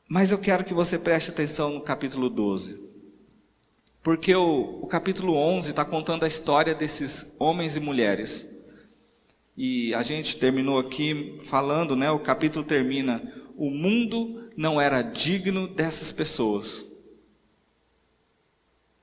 Mas 0.08 0.32
eu 0.32 0.38
quero 0.40 0.64
que 0.64 0.74
você 0.74 0.98
preste 0.98 1.30
atenção 1.30 1.74
no 1.74 1.80
capítulo 1.80 2.28
12. 2.28 2.90
Porque 4.02 4.34
o, 4.34 4.80
o 4.82 4.88
capítulo 4.88 5.34
11 5.36 5.70
está 5.70 5.84
contando 5.84 6.24
a 6.24 6.28
história 6.28 6.74
desses 6.74 7.36
homens 7.38 7.76
e 7.76 7.80
mulheres. 7.80 8.66
E 9.56 9.94
a 9.94 10.02
gente 10.02 10.40
terminou 10.40 10.76
aqui 10.76 11.38
falando, 11.44 11.94
né? 11.94 12.10
O 12.10 12.18
capítulo 12.18 12.64
termina: 12.64 13.22
o 13.56 13.70
mundo 13.70 14.48
não 14.56 14.80
era 14.80 15.02
digno 15.02 15.68
dessas 15.68 16.10
pessoas. 16.10 16.85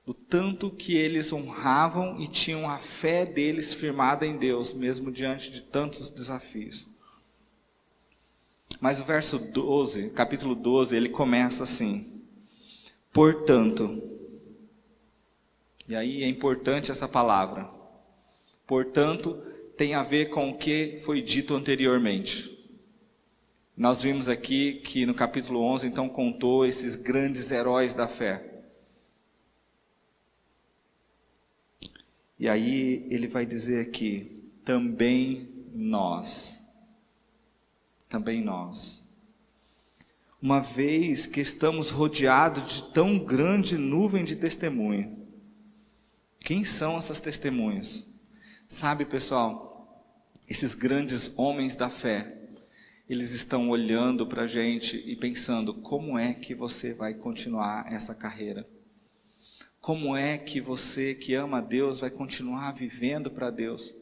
Do 0.06 0.12
tanto 0.12 0.70
que 0.70 0.96
eles 0.96 1.32
honravam 1.32 2.20
e 2.20 2.28
tinham 2.28 2.68
a 2.68 2.76
fé 2.76 3.24
deles 3.24 3.72
firmada 3.72 4.26
em 4.26 4.36
Deus, 4.36 4.74
mesmo 4.74 5.10
diante 5.10 5.50
de 5.50 5.62
tantos 5.62 6.10
desafios. 6.10 6.98
Mas 8.80 9.00
o 9.00 9.04
verso 9.04 9.38
12, 9.38 10.10
capítulo 10.10 10.54
12, 10.54 10.94
ele 10.94 11.08
começa 11.08 11.62
assim: 11.62 12.22
Portanto, 13.10 14.02
e 15.88 15.94
aí 15.94 16.22
é 16.22 16.28
importante 16.28 16.90
essa 16.90 17.08
palavra. 17.08 17.68
Portanto, 18.66 19.42
tem 19.76 19.94
a 19.94 20.02
ver 20.02 20.30
com 20.30 20.50
o 20.50 20.56
que 20.56 20.98
foi 21.04 21.20
dito 21.20 21.54
anteriormente. 21.54 22.54
Nós 23.76 24.02
vimos 24.02 24.28
aqui 24.28 24.74
que 24.74 25.04
no 25.04 25.14
capítulo 25.14 25.60
11, 25.60 25.86
então, 25.86 26.08
contou 26.08 26.64
esses 26.64 26.94
grandes 26.94 27.50
heróis 27.50 27.92
da 27.92 28.06
fé. 28.06 28.53
E 32.38 32.48
aí 32.48 33.06
ele 33.10 33.28
vai 33.28 33.46
dizer 33.46 33.80
aqui: 33.80 34.50
também 34.64 35.48
nós 35.74 36.64
também 38.14 38.44
nós. 38.44 39.02
uma 40.40 40.60
vez 40.60 41.26
que 41.26 41.40
estamos 41.40 41.90
rodeados 41.90 42.74
de 42.74 42.92
tão 42.92 43.18
grande 43.18 43.76
nuvem 43.76 44.22
de 44.22 44.36
testemunha. 44.36 45.10
Quem 46.38 46.62
são 46.62 46.96
essas 46.96 47.18
testemunhas? 47.18 48.14
Sabe, 48.68 49.04
pessoal, 49.04 50.06
esses 50.46 50.74
grandes 50.74 51.36
homens 51.36 51.74
da 51.74 51.88
fé, 51.88 52.38
eles 53.08 53.32
estão 53.32 53.68
olhando 53.68 54.28
para 54.28 54.42
a 54.42 54.46
gente 54.46 54.96
e 55.10 55.16
pensando: 55.16 55.74
como 55.74 56.16
é 56.16 56.34
que 56.34 56.54
você 56.54 56.94
vai 56.94 57.14
continuar 57.14 57.92
essa 57.92 58.14
carreira? 58.14 58.64
Como 59.84 60.16
é 60.16 60.38
que 60.38 60.62
você 60.62 61.14
que 61.14 61.34
ama 61.34 61.58
a 61.58 61.60
Deus 61.60 62.00
vai 62.00 62.08
continuar 62.08 62.72
vivendo 62.72 63.30
para 63.30 63.50
Deus? 63.50 63.94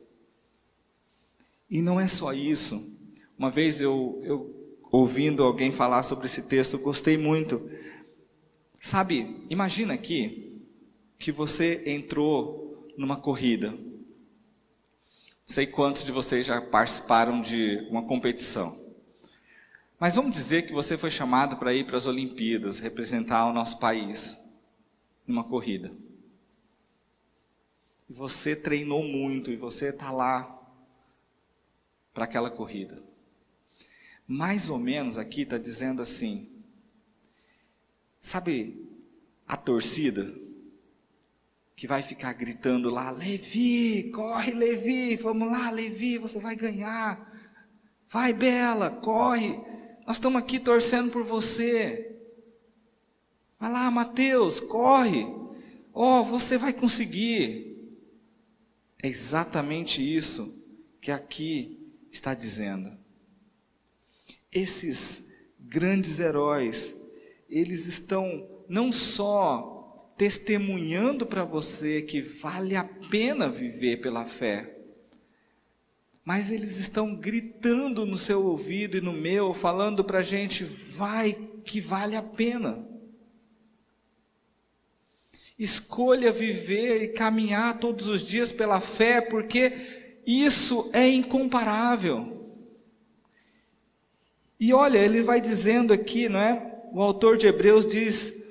E 1.69 1.83
não 1.83 1.99
é 1.99 2.07
só 2.07 2.33
isso. 2.33 3.01
Uma 3.37 3.51
vez 3.51 3.81
eu, 3.81 4.21
eu 4.23 4.79
ouvindo 4.93 5.43
alguém 5.43 5.73
falar 5.73 6.05
sobre 6.05 6.27
esse 6.27 6.49
texto, 6.49 6.79
gostei 6.79 7.19
muito. 7.19 7.69
Sabe, 8.81 9.45
imagina 9.51 9.93
aqui 9.93 10.63
que 11.19 11.33
você 11.33 11.83
entrou 11.91 12.89
numa 12.97 13.17
corrida. 13.17 13.77
Sei 15.45 15.67
quantos 15.67 16.05
de 16.05 16.13
vocês 16.13 16.47
já 16.47 16.61
participaram 16.61 17.41
de 17.41 17.89
uma 17.91 18.05
competição. 18.05 18.73
Mas 19.99 20.15
vamos 20.15 20.33
dizer 20.33 20.63
que 20.63 20.73
você 20.73 20.97
foi 20.97 21.11
chamado 21.11 21.57
para 21.57 21.75
ir 21.75 21.87
para 21.87 21.97
as 21.97 22.07
Olimpíadas, 22.07 22.79
representar 22.79 23.47
o 23.47 23.53
nosso 23.53 23.81
país 23.81 24.42
numa 25.27 25.45
corrida. 25.45 25.93
E 28.09 28.13
você 28.13 28.55
treinou 28.55 29.03
muito 29.03 29.51
e 29.51 29.57
você 29.57 29.89
está 29.89 30.11
lá 30.11 30.61
para 32.13 32.25
aquela 32.25 32.51
corrida. 32.51 33.03
Mais 34.27 34.69
ou 34.69 34.79
menos 34.79 35.19
aqui 35.19 35.43
está 35.43 35.59
dizendo 35.59 36.03
assim: 36.03 36.51
sabe 38.21 38.87
a 39.47 39.57
torcida 39.57 40.33
que 41.75 41.87
vai 41.87 42.03
ficar 42.03 42.33
gritando 42.35 42.91
lá, 42.91 43.11
Levi, 43.11 44.11
corre 44.11 44.53
Levi, 44.53 45.17
vamos 45.17 45.51
lá 45.51 45.71
Levi, 45.71 46.19
você 46.19 46.39
vai 46.39 46.55
ganhar. 46.55 47.31
Vai 48.09 48.33
Bela, 48.33 48.91
corre. 48.91 49.59
Nós 50.07 50.17
estamos 50.17 50.41
aqui 50.41 50.61
torcendo 50.61 51.11
por 51.11 51.25
você. 51.25 52.12
Vai 53.63 53.71
lá, 53.71 53.89
Mateus, 53.93 54.59
corre. 54.59 55.25
Oh, 55.95 56.25
você 56.25 56.59
vai 56.59 56.73
conseguir. 56.73 57.77
É 59.01 59.07
exatamente 59.07 60.03
isso 60.03 60.69
que 61.01 61.13
aqui 61.13 61.79
está 62.11 62.35
dizendo. 62.35 62.91
Esses 64.51 65.47
grandes 65.61 66.19
heróis, 66.19 67.09
eles 67.49 67.87
estão 67.87 68.65
não 68.69 68.91
só 68.91 70.13
testemunhando 70.19 71.25
para 71.25 71.45
você 71.45 72.03
que 72.03 72.21
vale 72.21 72.75
a 72.75 72.83
pena 72.83 73.49
viver 73.49 73.99
pela 73.99 74.25
fé, 74.25 74.77
mas 76.25 76.51
eles 76.51 76.79
estão 76.79 77.15
gritando 77.15 78.05
no 78.05 78.19
seu 78.19 78.45
ouvido 78.45 78.97
e 78.97 79.01
no 79.01 79.13
meu, 79.13 79.55
falando 79.55 80.03
para 80.03 80.19
a 80.19 80.25
gente: 80.25 80.65
vai 80.65 81.33
que 81.65 81.81
vale 81.81 82.17
a 82.17 82.23
pena. 82.23 82.91
Escolha 85.63 86.33
viver 86.33 87.05
e 87.05 87.09
caminhar 87.13 87.79
todos 87.79 88.09
os 88.09 88.23
dias 88.23 88.51
pela 88.51 88.81
fé, 88.81 89.21
porque 89.21 89.73
isso 90.27 90.91
é 90.93 91.09
incomparável. 91.09 92.51
E 94.59 94.73
olha, 94.73 94.99
ele 94.99 95.23
vai 95.23 95.41
dizendo 95.41 95.93
aqui, 95.93 96.29
não 96.29 96.41
é? 96.41 96.83
O 96.91 97.01
autor 97.01 97.37
de 97.37 97.47
Hebreus 97.47 97.89
diz: 97.89 98.43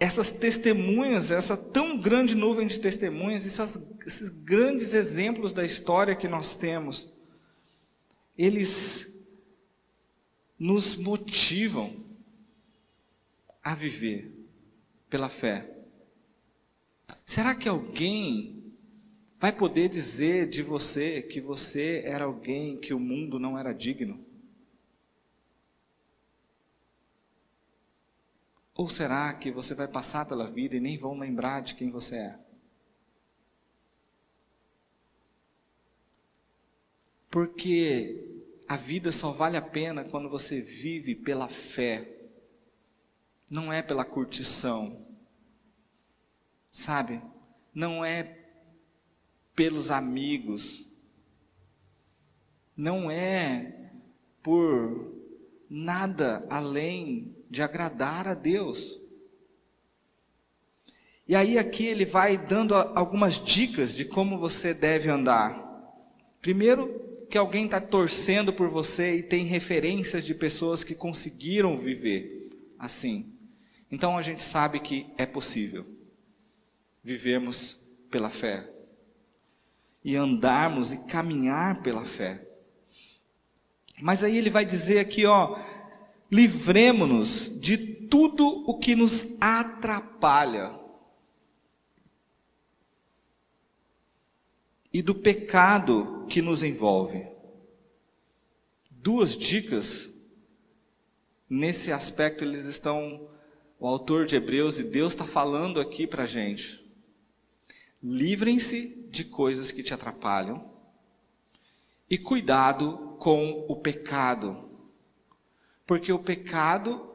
essas 0.00 0.38
testemunhas, 0.38 1.30
essa 1.30 1.56
tão 1.56 1.96
grande 1.96 2.34
nuvem 2.34 2.66
de 2.66 2.80
testemunhas, 2.80 3.46
essas, 3.46 3.96
esses 4.04 4.28
grandes 4.28 4.94
exemplos 4.94 5.52
da 5.52 5.64
história 5.64 6.16
que 6.16 6.26
nós 6.26 6.56
temos, 6.56 7.12
eles 8.36 9.30
nos 10.58 10.96
motivam 10.96 11.94
a 13.62 13.76
viver 13.76 14.32
pela 15.08 15.28
fé. 15.28 15.75
Será 17.26 17.56
que 17.56 17.68
alguém 17.68 18.72
vai 19.36 19.52
poder 19.52 19.88
dizer 19.88 20.48
de 20.48 20.62
você 20.62 21.20
que 21.20 21.40
você 21.40 22.02
era 22.06 22.24
alguém 22.24 22.78
que 22.78 22.94
o 22.94 23.00
mundo 23.00 23.40
não 23.40 23.58
era 23.58 23.74
digno? 23.74 24.24
Ou 28.76 28.88
será 28.88 29.34
que 29.34 29.50
você 29.50 29.74
vai 29.74 29.88
passar 29.88 30.26
pela 30.26 30.48
vida 30.48 30.76
e 30.76 30.80
nem 30.80 30.96
vão 30.96 31.18
lembrar 31.18 31.62
de 31.62 31.74
quem 31.74 31.90
você 31.90 32.16
é? 32.16 32.38
Porque 37.28 38.44
a 38.68 38.76
vida 38.76 39.10
só 39.10 39.32
vale 39.32 39.56
a 39.56 39.62
pena 39.62 40.04
quando 40.04 40.30
você 40.30 40.60
vive 40.60 41.16
pela 41.16 41.48
fé, 41.48 42.08
não 43.50 43.72
é 43.72 43.82
pela 43.82 44.04
curtição 44.04 45.05
sabe? 46.76 47.22
Não 47.74 48.04
é 48.04 48.38
pelos 49.54 49.90
amigos, 49.90 50.86
não 52.76 53.10
é 53.10 53.92
por 54.42 55.14
nada 55.70 56.46
além 56.50 57.34
de 57.48 57.62
agradar 57.62 58.28
a 58.28 58.34
Deus. 58.34 59.00
E 61.26 61.34
aí 61.34 61.56
aqui 61.56 61.86
ele 61.86 62.04
vai 62.04 62.36
dando 62.36 62.74
algumas 62.74 63.42
dicas 63.42 63.94
de 63.94 64.04
como 64.04 64.38
você 64.38 64.74
deve 64.74 65.08
andar. 65.08 65.58
Primeiro, 66.42 67.26
que 67.30 67.38
alguém 67.38 67.64
está 67.64 67.80
torcendo 67.80 68.52
por 68.52 68.68
você 68.68 69.16
e 69.16 69.22
tem 69.22 69.46
referências 69.46 70.26
de 70.26 70.34
pessoas 70.34 70.84
que 70.84 70.94
conseguiram 70.94 71.78
viver 71.78 72.50
assim. 72.78 73.34
Então 73.90 74.18
a 74.18 74.20
gente 74.20 74.42
sabe 74.42 74.78
que 74.78 75.06
é 75.16 75.24
possível 75.24 75.95
vivemos 77.06 77.88
pela 78.10 78.28
fé 78.28 78.68
e 80.02 80.16
andarmos 80.16 80.90
e 80.90 81.04
caminhar 81.04 81.80
pela 81.80 82.04
fé. 82.04 82.44
Mas 84.02 84.24
aí 84.24 84.36
ele 84.36 84.50
vai 84.50 84.64
dizer 84.64 84.98
aqui, 84.98 85.24
ó, 85.24 85.56
livremos-nos 86.28 87.60
de 87.60 87.78
tudo 87.78 88.44
o 88.68 88.76
que 88.76 88.96
nos 88.96 89.40
atrapalha 89.40 90.74
e 94.92 95.00
do 95.00 95.14
pecado 95.14 96.26
que 96.28 96.42
nos 96.42 96.64
envolve. 96.64 97.24
Duas 98.90 99.36
dicas 99.36 100.28
nesse 101.48 101.92
aspecto 101.92 102.42
eles 102.42 102.64
estão 102.64 103.30
o 103.78 103.86
autor 103.86 104.26
de 104.26 104.34
Hebreus 104.34 104.80
e 104.80 104.90
Deus 104.90 105.12
está 105.12 105.24
falando 105.24 105.78
aqui 105.78 106.04
para 106.04 106.24
gente. 106.24 106.85
Livrem-se 108.02 109.08
de 109.10 109.24
coisas 109.24 109.72
que 109.72 109.82
te 109.82 109.92
atrapalham 109.92 110.70
e 112.08 112.18
cuidado 112.18 113.16
com 113.18 113.66
o 113.68 113.76
pecado. 113.76 114.70
Porque 115.86 116.12
o 116.12 116.18
pecado, 116.18 117.14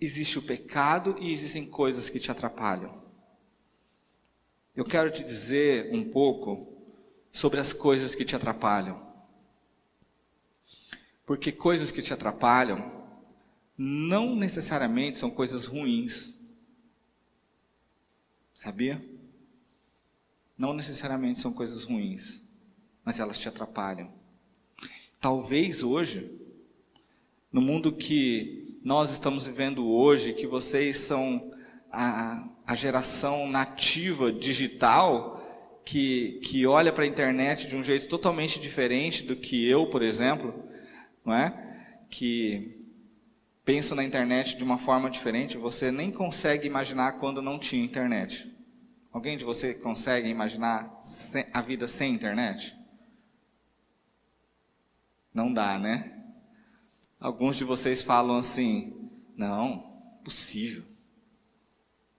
existe 0.00 0.38
o 0.38 0.42
pecado 0.42 1.16
e 1.20 1.32
existem 1.32 1.66
coisas 1.66 2.08
que 2.08 2.18
te 2.18 2.30
atrapalham. 2.30 3.02
Eu 4.74 4.84
quero 4.84 5.10
te 5.10 5.22
dizer 5.22 5.94
um 5.94 6.10
pouco 6.10 6.72
sobre 7.30 7.60
as 7.60 7.72
coisas 7.72 8.14
que 8.14 8.24
te 8.24 8.34
atrapalham. 8.34 9.00
Porque 11.26 11.52
coisas 11.52 11.90
que 11.90 12.02
te 12.02 12.12
atrapalham 12.12 13.02
não 13.76 14.34
necessariamente 14.34 15.18
são 15.18 15.30
coisas 15.30 15.66
ruins. 15.66 16.40
Sabia? 18.54 19.11
Não 20.62 20.72
necessariamente 20.72 21.40
são 21.40 21.52
coisas 21.52 21.82
ruins, 21.82 22.48
mas 23.04 23.18
elas 23.18 23.36
te 23.36 23.48
atrapalham. 23.48 24.08
Talvez 25.20 25.82
hoje, 25.82 26.40
no 27.50 27.60
mundo 27.60 27.90
que 27.90 28.78
nós 28.84 29.10
estamos 29.10 29.48
vivendo 29.48 29.84
hoje, 29.84 30.34
que 30.34 30.46
vocês 30.46 30.98
são 30.98 31.50
a, 31.90 32.48
a 32.64 32.76
geração 32.76 33.48
nativa 33.48 34.32
digital, 34.32 35.80
que, 35.84 36.38
que 36.44 36.64
olha 36.64 36.92
para 36.92 37.02
a 37.02 37.08
internet 37.08 37.66
de 37.66 37.76
um 37.76 37.82
jeito 37.82 38.06
totalmente 38.06 38.60
diferente 38.60 39.24
do 39.24 39.34
que 39.34 39.66
eu, 39.66 39.86
por 39.86 40.00
exemplo, 40.00 40.54
não 41.24 41.34
é? 41.34 42.06
Que 42.08 42.86
penso 43.64 43.96
na 43.96 44.04
internet 44.04 44.56
de 44.56 44.62
uma 44.62 44.78
forma 44.78 45.10
diferente, 45.10 45.58
você 45.58 45.90
nem 45.90 46.12
consegue 46.12 46.68
imaginar 46.68 47.18
quando 47.18 47.42
não 47.42 47.58
tinha 47.58 47.84
internet. 47.84 48.51
Alguém 49.12 49.36
de 49.36 49.44
você 49.44 49.74
consegue 49.74 50.28
imaginar 50.28 50.98
a 51.52 51.60
vida 51.60 51.86
sem 51.86 52.14
internet? 52.14 52.76
Não 55.34 55.52
dá, 55.52 55.78
né? 55.78 56.22
alguns 57.22 57.56
de 57.56 57.64
vocês 57.64 58.02
falam 58.02 58.36
assim: 58.36 59.08
não, 59.36 60.18
possível. 60.24 60.82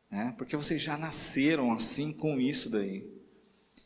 Né? 0.10 0.34
Porque 0.38 0.56
vocês 0.56 0.82
já 0.82 0.98
nasceram 0.98 1.74
assim 1.74 2.14
com 2.14 2.40
isso 2.40 2.70
daí. 2.70 3.12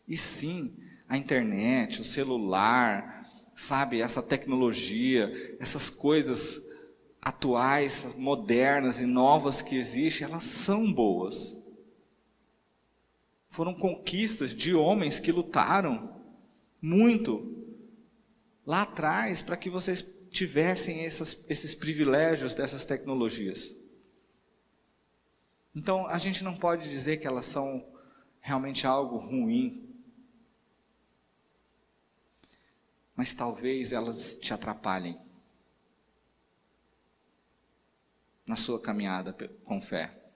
E 0.07 0.15
sim, 0.15 0.77
a 1.09 1.17
internet, 1.17 2.01
o 2.01 2.05
celular, 2.05 3.25
sabe, 3.55 3.99
essa 3.99 4.21
tecnologia, 4.21 5.57
essas 5.59 5.89
coisas 5.89 6.67
atuais, 7.21 8.15
modernas 8.17 9.01
e 9.01 9.05
novas 9.05 9.61
que 9.61 9.75
existem, 9.75 10.27
elas 10.27 10.43
são 10.43 10.93
boas. 10.93 11.57
Foram 13.47 13.73
conquistas 13.73 14.53
de 14.53 14.75
homens 14.75 15.19
que 15.19 15.31
lutaram 15.31 16.21
muito 16.81 17.75
lá 18.65 18.83
atrás 18.83 19.41
para 19.41 19.57
que 19.57 19.69
vocês 19.69 20.27
tivessem 20.29 21.05
essas, 21.05 21.49
esses 21.49 21.73
privilégios 21.73 22.53
dessas 22.53 22.85
tecnologias. 22.85 23.75
Então, 25.73 26.07
a 26.07 26.17
gente 26.17 26.43
não 26.43 26.57
pode 26.57 26.89
dizer 26.89 27.17
que 27.17 27.27
elas 27.27 27.45
são 27.45 27.85
realmente 28.39 28.85
algo 28.85 29.17
ruim. 29.17 29.83
Mas 33.15 33.33
talvez 33.33 33.91
elas 33.93 34.39
te 34.39 34.53
atrapalhem. 34.53 35.17
na 38.47 38.55
sua 38.55 38.81
caminhada 38.81 39.35
com 39.65 39.81
fé. 39.81 40.26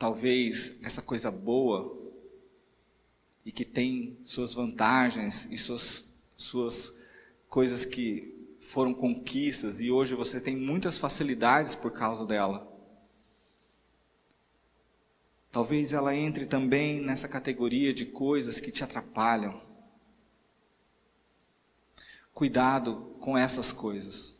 Talvez 0.00 0.82
essa 0.82 1.02
coisa 1.02 1.30
boa 1.30 1.94
e 3.44 3.52
que 3.52 3.66
tem 3.66 4.18
suas 4.24 4.54
vantagens 4.54 5.52
e 5.52 5.58
suas, 5.58 6.14
suas 6.34 7.02
coisas 7.50 7.84
que 7.84 8.56
foram 8.62 8.94
conquistas 8.94 9.78
e 9.78 9.90
hoje 9.90 10.14
você 10.14 10.40
tem 10.40 10.56
muitas 10.56 10.96
facilidades 10.96 11.74
por 11.74 11.92
causa 11.92 12.24
dela. 12.24 12.66
Talvez 15.52 15.92
ela 15.92 16.16
entre 16.16 16.46
também 16.46 16.98
nessa 17.02 17.28
categoria 17.28 17.92
de 17.92 18.06
coisas 18.06 18.58
que 18.58 18.72
te 18.72 18.82
atrapalham. 18.82 19.60
Cuidado 22.32 23.14
com 23.20 23.36
essas 23.36 23.70
coisas. 23.70 24.38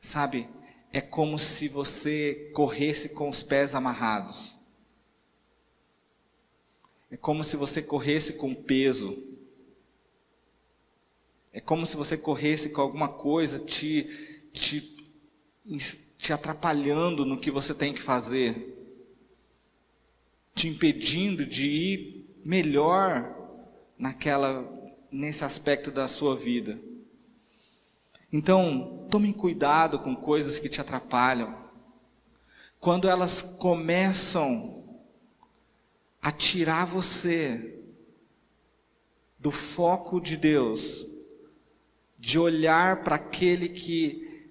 Sabe, 0.00 0.48
é 0.94 1.00
como 1.00 1.36
se 1.36 1.68
você 1.68 2.52
corresse 2.54 3.16
com 3.16 3.28
os 3.28 3.42
pés 3.42 3.74
amarrados. 3.74 4.54
É 7.10 7.16
como 7.16 7.42
se 7.42 7.56
você 7.56 7.82
corresse 7.82 8.34
com 8.34 8.54
peso. 8.54 9.20
É 11.52 11.60
como 11.60 11.84
se 11.84 11.96
você 11.96 12.16
corresse 12.16 12.70
com 12.70 12.80
alguma 12.80 13.08
coisa 13.08 13.58
te, 13.58 14.48
te, 14.52 14.96
te 16.16 16.32
atrapalhando 16.32 17.24
no 17.24 17.40
que 17.40 17.50
você 17.50 17.74
tem 17.74 17.92
que 17.92 18.00
fazer, 18.00 18.72
te 20.54 20.68
impedindo 20.68 21.44
de 21.44 21.66
ir 21.66 22.40
melhor 22.44 23.34
naquela 23.98 24.64
nesse 25.10 25.42
aspecto 25.42 25.90
da 25.90 26.06
sua 26.06 26.36
vida. 26.36 26.78
Então, 28.36 29.06
tome 29.08 29.32
cuidado 29.32 30.00
com 30.00 30.16
coisas 30.16 30.58
que 30.58 30.68
te 30.68 30.80
atrapalham. 30.80 31.56
Quando 32.80 33.08
elas 33.08 33.40
começam 33.60 34.98
a 36.20 36.32
tirar 36.32 36.84
você 36.84 37.78
do 39.38 39.52
foco 39.52 40.20
de 40.20 40.36
Deus, 40.36 41.06
de 42.18 42.36
olhar 42.36 43.04
para 43.04 43.14
aquele 43.14 43.68
que 43.68 44.48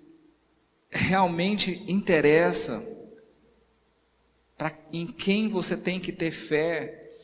realmente 0.89 1.83
interessa, 1.91 2.81
para 4.57 4.71
em 4.93 5.05
quem 5.05 5.49
você 5.49 5.75
tem 5.75 5.99
que 5.99 6.13
ter 6.13 6.31
fé. 6.31 7.17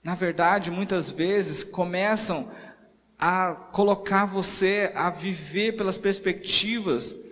Na 0.00 0.14
verdade, 0.14 0.70
muitas 0.70 1.10
vezes 1.10 1.64
começam 1.64 2.54
a 3.18 3.54
colocar 3.72 4.26
você 4.26 4.90
a 4.94 5.10
viver 5.10 5.76
pelas 5.76 5.96
perspectivas 5.96 7.24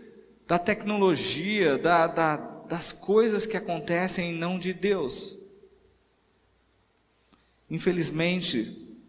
da 0.46 0.58
tecnologia, 0.58 1.78
da, 1.78 2.06
da, 2.06 2.36
das 2.36 2.92
coisas 2.92 3.46
que 3.46 3.56
acontecem 3.56 4.32
e 4.34 4.38
não 4.38 4.58
de 4.58 4.72
Deus. 4.72 5.38
Infelizmente, 7.70 9.00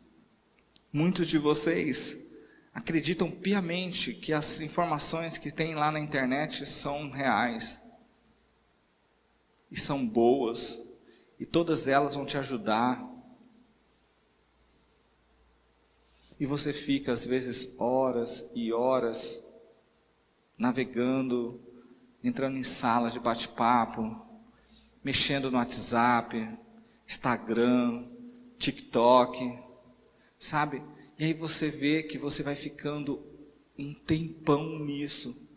muitos 0.91 1.27
de 1.27 1.37
vocês 1.37 2.33
acreditam 2.73 3.29
piamente 3.29 4.13
que 4.13 4.33
as 4.33 4.61
informações 4.61 5.37
que 5.37 5.51
tem 5.51 5.75
lá 5.75 5.91
na 5.91 5.99
internet 5.99 6.65
são 6.65 7.09
reais 7.11 7.79
e 9.71 9.79
são 9.79 10.07
boas, 10.07 10.87
e 11.39 11.45
todas 11.45 11.87
elas 11.87 12.15
vão 12.15 12.25
te 12.25 12.37
ajudar 12.37 13.12
E 16.39 16.45
você 16.45 16.73
fica, 16.73 17.11
às 17.11 17.25
vezes, 17.25 17.79
horas 17.79 18.51
e 18.55 18.73
horas 18.73 19.47
navegando, 20.57 21.59
entrando 22.23 22.57
em 22.57 22.63
salas 22.63 23.13
de 23.13 23.19
bate-papo, 23.19 24.19
mexendo 25.03 25.51
no 25.51 25.57
WhatsApp, 25.57 26.49
Instagram, 27.07 28.07
TikTok, 28.57 29.59
sabe? 30.39 30.81
E 31.19 31.25
aí 31.25 31.33
você 31.33 31.69
vê 31.69 32.03
que 32.03 32.17
você 32.17 32.41
vai 32.41 32.55
ficando 32.55 33.21
um 33.77 33.93
tempão 33.93 34.79
nisso. 34.79 35.49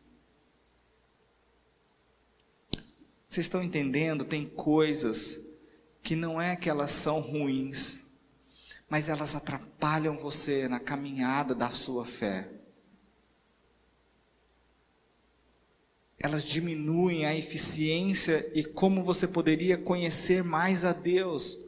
Vocês 3.26 3.46
estão 3.46 3.62
entendendo? 3.62 4.24
Tem 4.24 4.48
coisas 4.48 5.46
que 6.02 6.14
não 6.14 6.40
é 6.40 6.56
que 6.56 6.70
elas 6.70 6.90
são 6.90 7.20
ruins 7.20 8.05
mas 8.88 9.08
elas 9.08 9.34
atrapalham 9.34 10.16
você 10.16 10.68
na 10.68 10.78
caminhada 10.78 11.54
da 11.54 11.70
sua 11.70 12.04
fé. 12.04 12.48
Elas 16.18 16.44
diminuem 16.44 17.26
a 17.26 17.36
eficiência 17.36 18.50
e 18.54 18.64
como 18.64 19.02
você 19.02 19.28
poderia 19.28 19.76
conhecer 19.76 20.42
mais 20.42 20.84
a 20.84 20.92
Deus, 20.92 21.58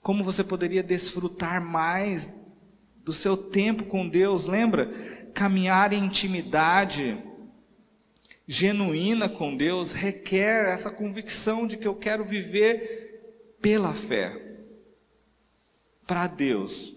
como 0.00 0.24
você 0.24 0.42
poderia 0.42 0.82
desfrutar 0.82 1.62
mais 1.64 2.40
do 3.04 3.12
seu 3.12 3.36
tempo 3.36 3.84
com 3.84 4.08
Deus. 4.08 4.46
Lembra? 4.46 4.86
Caminhar 5.34 5.92
em 5.92 6.04
intimidade 6.04 7.18
genuína 8.46 9.28
com 9.28 9.56
Deus 9.56 9.92
requer 9.92 10.68
essa 10.68 10.90
convicção 10.90 11.66
de 11.66 11.76
que 11.76 11.86
eu 11.86 11.94
quero 11.94 12.24
viver 12.24 13.56
pela 13.60 13.94
fé 13.94 14.51
para 16.12 16.26
Deus. 16.26 16.94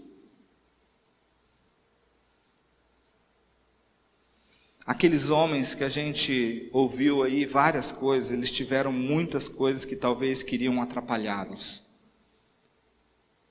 Aqueles 4.86 5.30
homens 5.30 5.74
que 5.74 5.86
a 5.86 5.90
gente 5.90 6.70
ouviu 6.74 7.24
aí 7.24 7.46
várias 7.46 7.94
coisas, 7.94 8.32
eles 8.32 8.52
tiveram 8.52 8.92
muitas 8.92 9.48
coisas 9.48 9.86
que 9.86 9.96
talvez 9.96 10.44
queriam 10.44 10.82
atrapalhá-los. 10.82 11.86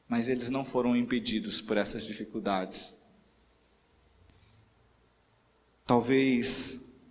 Mas 0.07 0.29
eles 0.29 0.50
não 0.50 0.66
foram 0.66 0.94
impedidos 0.94 1.62
por 1.62 1.79
essas 1.79 2.05
dificuldades. 2.05 3.03
Talvez 5.87 7.07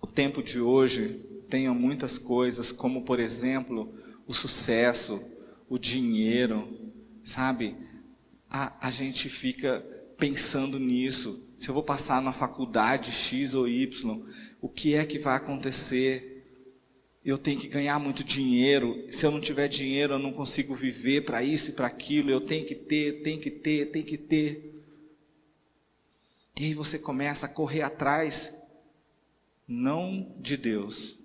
o 0.00 0.08
tempo 0.08 0.42
de 0.42 0.60
hoje 0.60 1.24
tenha 1.48 1.72
muitas 1.72 2.18
coisas, 2.18 2.72
como 2.72 3.04
por 3.04 3.20
exemplo, 3.20 3.94
o 4.26 4.34
sucesso, 4.34 5.38
o 5.68 5.78
dinheiro, 5.78 6.79
Sabe? 7.22 7.76
A, 8.48 8.88
a 8.88 8.90
gente 8.90 9.28
fica 9.28 9.80
pensando 10.18 10.78
nisso. 10.78 11.52
Se 11.56 11.68
eu 11.68 11.74
vou 11.74 11.82
passar 11.82 12.20
na 12.20 12.32
faculdade 12.32 13.10
X 13.10 13.54
ou 13.54 13.66
Y, 13.68 14.22
o 14.60 14.68
que 14.68 14.94
é 14.94 15.04
que 15.04 15.18
vai 15.18 15.36
acontecer? 15.36 16.28
Eu 17.24 17.38
tenho 17.38 17.58
que 17.58 17.68
ganhar 17.68 17.98
muito 17.98 18.24
dinheiro. 18.24 19.06
Se 19.10 19.26
eu 19.26 19.30
não 19.30 19.40
tiver 19.40 19.68
dinheiro, 19.68 20.14
eu 20.14 20.18
não 20.18 20.32
consigo 20.32 20.74
viver 20.74 21.24
para 21.24 21.42
isso 21.42 21.70
e 21.70 21.74
para 21.74 21.86
aquilo. 21.86 22.30
Eu 22.30 22.40
tenho 22.40 22.66
que 22.66 22.74
ter, 22.74 23.22
tenho 23.22 23.40
que 23.40 23.50
ter, 23.50 23.86
tenho 23.86 24.04
que 24.04 24.18
ter. 24.18 24.82
E 26.58 26.64
aí 26.66 26.74
você 26.74 26.98
começa 26.98 27.46
a 27.46 27.48
correr 27.48 27.82
atrás, 27.82 28.62
não 29.66 30.34
de 30.38 30.58
Deus, 30.58 31.18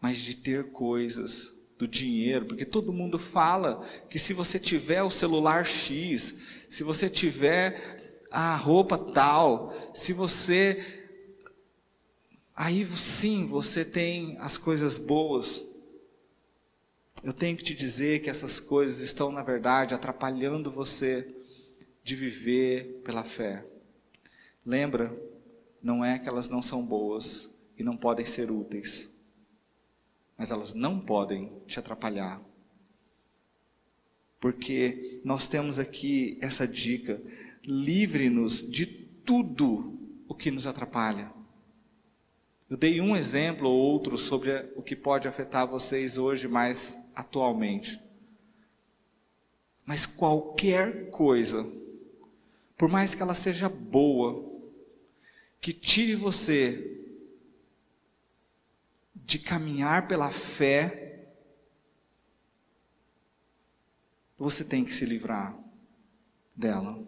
mas 0.00 0.18
de 0.18 0.34
ter 0.34 0.72
coisas 0.72 1.59
do 1.80 1.88
dinheiro, 1.88 2.44
porque 2.44 2.66
todo 2.66 2.92
mundo 2.92 3.18
fala 3.18 3.82
que 4.10 4.18
se 4.18 4.34
você 4.34 4.58
tiver 4.58 5.02
o 5.02 5.08
celular 5.08 5.64
X, 5.64 6.42
se 6.68 6.84
você 6.84 7.08
tiver 7.08 8.26
a 8.30 8.54
roupa 8.54 8.98
tal, 8.98 9.74
se 9.94 10.12
você. 10.12 10.98
Aí 12.54 12.84
sim 12.84 13.46
você 13.46 13.82
tem 13.82 14.36
as 14.40 14.58
coisas 14.58 14.98
boas. 14.98 15.62
Eu 17.24 17.32
tenho 17.32 17.56
que 17.56 17.64
te 17.64 17.74
dizer 17.74 18.20
que 18.20 18.28
essas 18.28 18.60
coisas 18.60 19.00
estão, 19.00 19.32
na 19.32 19.42
verdade, 19.42 19.94
atrapalhando 19.94 20.70
você 20.70 21.26
de 22.04 22.14
viver 22.14 23.00
pela 23.02 23.24
fé. 23.24 23.64
Lembra, 24.64 25.10
não 25.82 26.04
é 26.04 26.18
que 26.18 26.28
elas 26.28 26.48
não 26.48 26.60
são 26.60 26.84
boas 26.84 27.58
e 27.78 27.82
não 27.82 27.96
podem 27.96 28.26
ser 28.26 28.50
úteis, 28.50 29.18
mas 30.40 30.50
elas 30.50 30.72
não 30.72 30.98
podem 30.98 31.52
te 31.66 31.78
atrapalhar. 31.78 32.40
Porque 34.40 35.20
nós 35.22 35.46
temos 35.46 35.78
aqui 35.78 36.38
essa 36.40 36.66
dica: 36.66 37.20
livre-nos 37.62 38.66
de 38.70 38.86
tudo 38.86 40.00
o 40.26 40.34
que 40.34 40.50
nos 40.50 40.66
atrapalha. 40.66 41.30
Eu 42.70 42.78
dei 42.78 43.02
um 43.02 43.14
exemplo 43.14 43.68
ou 43.68 43.78
outro 43.78 44.16
sobre 44.16 44.72
o 44.76 44.82
que 44.82 44.96
pode 44.96 45.28
afetar 45.28 45.68
vocês 45.68 46.16
hoje 46.16 46.48
mais 46.48 47.12
atualmente. 47.14 48.00
Mas 49.84 50.06
qualquer 50.06 51.10
coisa, 51.10 51.70
por 52.78 52.88
mais 52.88 53.14
que 53.14 53.20
ela 53.20 53.34
seja 53.34 53.68
boa, 53.68 54.42
que 55.60 55.74
tire 55.74 56.14
você 56.14 56.99
de 59.30 59.38
caminhar 59.38 60.08
pela 60.08 60.32
fé, 60.32 61.28
você 64.36 64.64
tem 64.64 64.84
que 64.84 64.92
se 64.92 65.04
livrar 65.04 65.56
dela. 66.56 67.00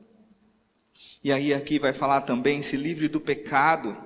E 1.24 1.32
aí 1.32 1.52
aqui 1.52 1.80
vai 1.80 1.92
falar 1.92 2.20
também 2.20 2.62
se 2.62 2.76
livre 2.76 3.08
do 3.08 3.20
pecado 3.20 3.96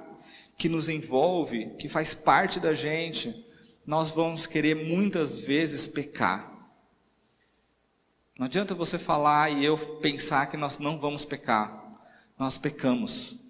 que 0.57 0.67
nos 0.67 0.89
envolve, 0.89 1.75
que 1.79 1.89
faz 1.89 2.15
parte 2.15 2.59
da 2.59 2.73
gente. 2.73 3.47
Nós 3.87 4.11
vamos 4.13 4.47
querer 4.47 4.75
muitas 4.75 5.41
vezes 5.41 5.87
pecar. 5.87 6.51
Não 8.39 8.47
adianta 8.47 8.75
você 8.75 8.99
falar 8.99 9.51
e 9.51 9.63
eu 9.63 9.77
pensar 9.99 10.51
que 10.51 10.57
nós 10.57 10.79
não 10.79 10.99
vamos 10.99 11.27
pecar. 11.27 11.85
Nós 12.39 12.57
pecamos. 12.57 13.43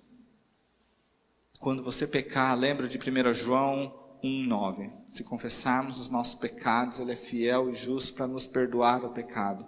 Quando 1.61 1.85
você 1.85 2.05
pecar, 2.05 2.59
lembra 2.59 2.89
de 2.89 2.99
1 2.99 3.33
João 3.33 4.06
1:9. 4.23 4.91
Se 5.09 5.25
confessarmos 5.25 6.01
os 6.01 6.09
nossos 6.09 6.35
pecados, 6.35 6.99
ele 6.99 7.13
é 7.13 7.17
fiel 7.17 7.71
e 7.71 7.75
justo 7.75 8.15
para 8.15 8.27
nos 8.27 8.47
perdoar 8.47 9.05
o 9.05 9.11
pecado 9.11 9.67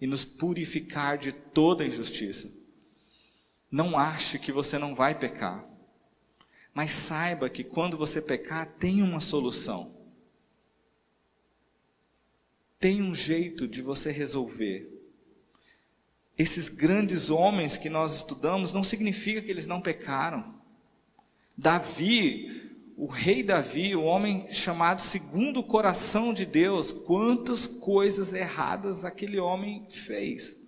e 0.00 0.06
nos 0.06 0.24
purificar 0.24 1.16
de 1.16 1.32
toda 1.32 1.86
injustiça. 1.86 2.60
Não 3.70 3.96
ache 3.96 4.38
que 4.38 4.52
você 4.52 4.78
não 4.78 4.94
vai 4.94 5.18
pecar. 5.18 5.64
Mas 6.74 6.90
saiba 6.90 7.48
que 7.48 7.62
quando 7.62 7.96
você 7.96 8.20
pecar, 8.20 8.66
tem 8.66 9.02
uma 9.02 9.20
solução. 9.20 9.94
Tem 12.80 13.00
um 13.00 13.14
jeito 13.14 13.68
de 13.68 13.80
você 13.80 14.10
resolver. 14.10 14.88
Esses 16.36 16.68
grandes 16.68 17.30
homens 17.30 17.76
que 17.76 17.88
nós 17.88 18.16
estudamos 18.16 18.72
não 18.72 18.82
significa 18.82 19.40
que 19.40 19.50
eles 19.50 19.66
não 19.66 19.80
pecaram. 19.80 20.60
Davi, 21.56 22.61
o 23.02 23.06
rei 23.06 23.42
Davi, 23.42 23.96
o 23.96 24.04
homem 24.04 24.46
chamado 24.52 25.02
segundo 25.02 25.58
o 25.58 25.64
coração 25.64 26.32
de 26.32 26.46
Deus, 26.46 26.92
quantas 26.92 27.66
coisas 27.66 28.32
erradas 28.32 29.04
aquele 29.04 29.40
homem 29.40 29.84
fez. 29.90 30.64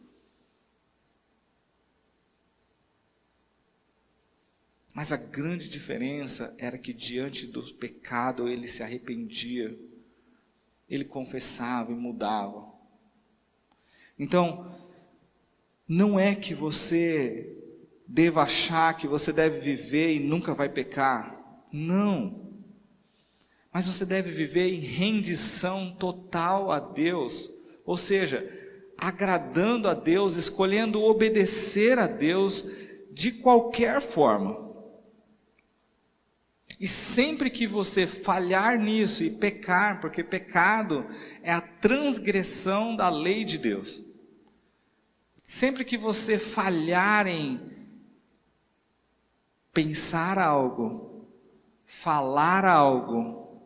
Mas 4.92 5.12
a 5.12 5.16
grande 5.16 5.68
diferença 5.68 6.56
era 6.58 6.76
que 6.76 6.92
diante 6.92 7.46
do 7.46 7.62
pecado 7.74 8.48
ele 8.48 8.66
se 8.66 8.82
arrependia, 8.82 9.78
ele 10.90 11.04
confessava 11.04 11.92
e 11.92 11.94
mudava. 11.94 12.68
Então, 14.18 14.76
não 15.86 16.18
é 16.18 16.34
que 16.34 16.52
você 16.52 17.62
deva 18.08 18.42
achar 18.42 18.96
que 18.96 19.06
você 19.06 19.32
deve 19.32 19.60
viver 19.60 20.16
e 20.16 20.18
nunca 20.18 20.52
vai 20.52 20.68
pecar. 20.68 21.33
Não. 21.76 22.52
Mas 23.72 23.88
você 23.88 24.06
deve 24.06 24.30
viver 24.30 24.72
em 24.72 24.78
rendição 24.78 25.92
total 25.96 26.70
a 26.70 26.78
Deus, 26.78 27.50
ou 27.84 27.96
seja, 27.96 28.48
agradando 28.96 29.88
a 29.88 29.94
Deus, 29.94 30.36
escolhendo 30.36 31.02
obedecer 31.02 31.98
a 31.98 32.06
Deus 32.06 32.70
de 33.10 33.32
qualquer 33.32 34.00
forma. 34.00 34.72
E 36.78 36.86
sempre 36.86 37.50
que 37.50 37.66
você 37.66 38.06
falhar 38.06 38.78
nisso 38.78 39.24
e 39.24 39.30
pecar, 39.30 40.00
porque 40.00 40.22
pecado 40.22 41.04
é 41.42 41.50
a 41.50 41.60
transgressão 41.60 42.94
da 42.94 43.08
lei 43.08 43.42
de 43.42 43.58
Deus. 43.58 44.00
Sempre 45.42 45.84
que 45.84 45.98
você 45.98 46.38
falhar 46.38 47.26
em 47.26 47.60
pensar 49.72 50.38
algo, 50.38 51.13
falar 51.94 52.64
algo, 52.64 53.62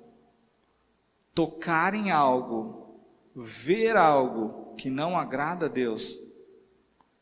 tocar 1.34 1.94
em 1.94 2.10
algo, 2.10 3.00
ver 3.34 3.96
algo 3.96 4.74
que 4.76 4.90
não 4.90 5.16
agrada 5.16 5.66
a 5.66 5.68
Deus, 5.68 6.16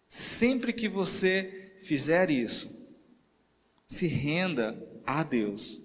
sempre 0.06 0.72
que 0.72 0.88
você 0.88 1.74
fizer 1.78 2.28
isso, 2.28 2.86
se 3.86 4.08
renda 4.08 4.76
a 5.06 5.22
Deus, 5.22 5.80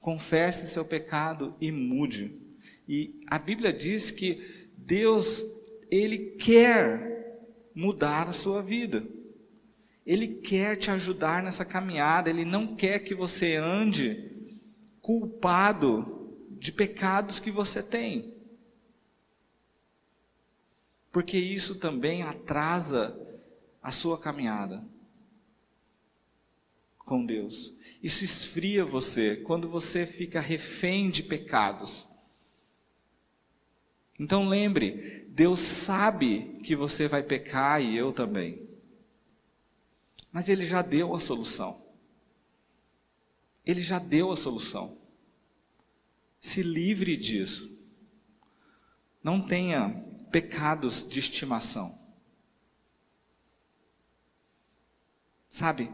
confesse 0.00 0.66
seu 0.68 0.86
pecado 0.86 1.54
e 1.60 1.70
mude. 1.70 2.40
E 2.88 3.22
a 3.28 3.38
Bíblia 3.38 3.72
diz 3.72 4.10
que 4.10 4.70
Deus, 4.76 5.44
Ele 5.90 6.30
quer 6.30 7.46
mudar 7.74 8.26
a 8.26 8.32
sua 8.32 8.62
vida. 8.62 9.06
Ele 10.04 10.26
quer 10.26 10.76
te 10.76 10.90
ajudar 10.90 11.42
nessa 11.42 11.64
caminhada, 11.64 12.30
Ele 12.30 12.44
não 12.44 12.74
quer 12.74 13.00
que 13.00 13.14
você 13.14 13.56
ande 13.56 14.35
culpado 15.06 16.36
de 16.58 16.72
pecados 16.72 17.38
que 17.38 17.48
você 17.48 17.80
tem. 17.80 18.34
Porque 21.12 21.38
isso 21.38 21.78
também 21.78 22.24
atrasa 22.24 23.16
a 23.80 23.92
sua 23.92 24.18
caminhada 24.18 24.84
com 26.98 27.24
Deus. 27.24 27.76
Isso 28.02 28.24
esfria 28.24 28.84
você 28.84 29.36
quando 29.36 29.68
você 29.68 30.04
fica 30.04 30.40
refém 30.40 31.08
de 31.08 31.22
pecados. 31.22 32.08
Então 34.18 34.48
lembre, 34.48 35.24
Deus 35.28 35.60
sabe 35.60 36.58
que 36.64 36.74
você 36.74 37.06
vai 37.06 37.22
pecar 37.22 37.80
e 37.80 37.96
eu 37.96 38.12
também. 38.12 38.68
Mas 40.32 40.48
Ele 40.48 40.66
já 40.66 40.82
deu 40.82 41.14
a 41.14 41.20
solução. 41.20 41.85
Ele 43.66 43.82
já 43.82 43.98
deu 43.98 44.30
a 44.30 44.36
solução. 44.36 44.96
Se 46.40 46.62
livre 46.62 47.16
disso. 47.16 47.76
Não 49.22 49.40
tenha 49.40 49.90
pecados 50.30 51.08
de 51.08 51.18
estimação. 51.18 51.92
Sabe? 55.50 55.90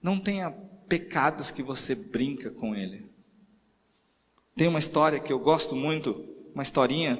Não 0.00 0.20
tenha 0.20 0.50
pecados 0.88 1.50
que 1.50 1.62
você 1.62 1.94
brinca 1.94 2.50
com 2.50 2.74
ele. 2.74 3.10
Tem 4.54 4.68
uma 4.68 4.78
história 4.78 5.18
que 5.20 5.32
eu 5.32 5.38
gosto 5.38 5.74
muito, 5.74 6.24
uma 6.54 6.62
historinha 6.62 7.18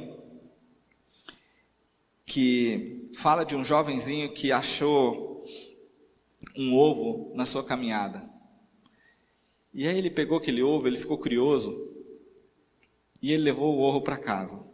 que 2.25 3.11
fala 3.17 3.45
de 3.45 3.57
um 3.57 3.65
jovenzinho 3.65 4.33
que 4.33 4.53
achou 4.53 5.45
um 6.57 6.75
ovo 6.75 7.33
na 7.35 7.47
sua 7.47 7.65
caminhada. 7.65 8.38
E 9.73 9.87
aí 9.87 9.97
ele 9.99 10.11
pegou 10.11 10.39
aquele 10.39 10.63
ovo, 10.63 10.87
ele 10.87 10.97
ficou 10.97 11.19
curioso 11.19 11.89
e 13.21 13.33
ele 13.33 13.43
levou 13.43 13.77
o 13.77 13.81
ovo 13.81 14.01
para 14.01 14.17
casa. 14.17 14.65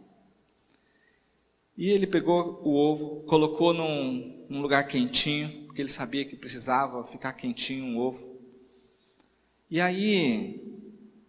E 1.77 1.91
ele 1.91 2.07
pegou 2.07 2.61
o 2.63 2.75
ovo, 2.75 3.23
colocou 3.25 3.75
num, 3.75 4.47
num, 4.49 4.63
lugar 4.63 4.87
quentinho, 4.87 5.67
porque 5.67 5.83
ele 5.83 5.89
sabia 5.89 6.25
que 6.25 6.37
precisava 6.37 7.05
ficar 7.07 7.33
quentinho 7.33 7.85
um 7.85 7.99
ovo. 7.99 8.39
E 9.69 9.81
aí, 9.81 10.63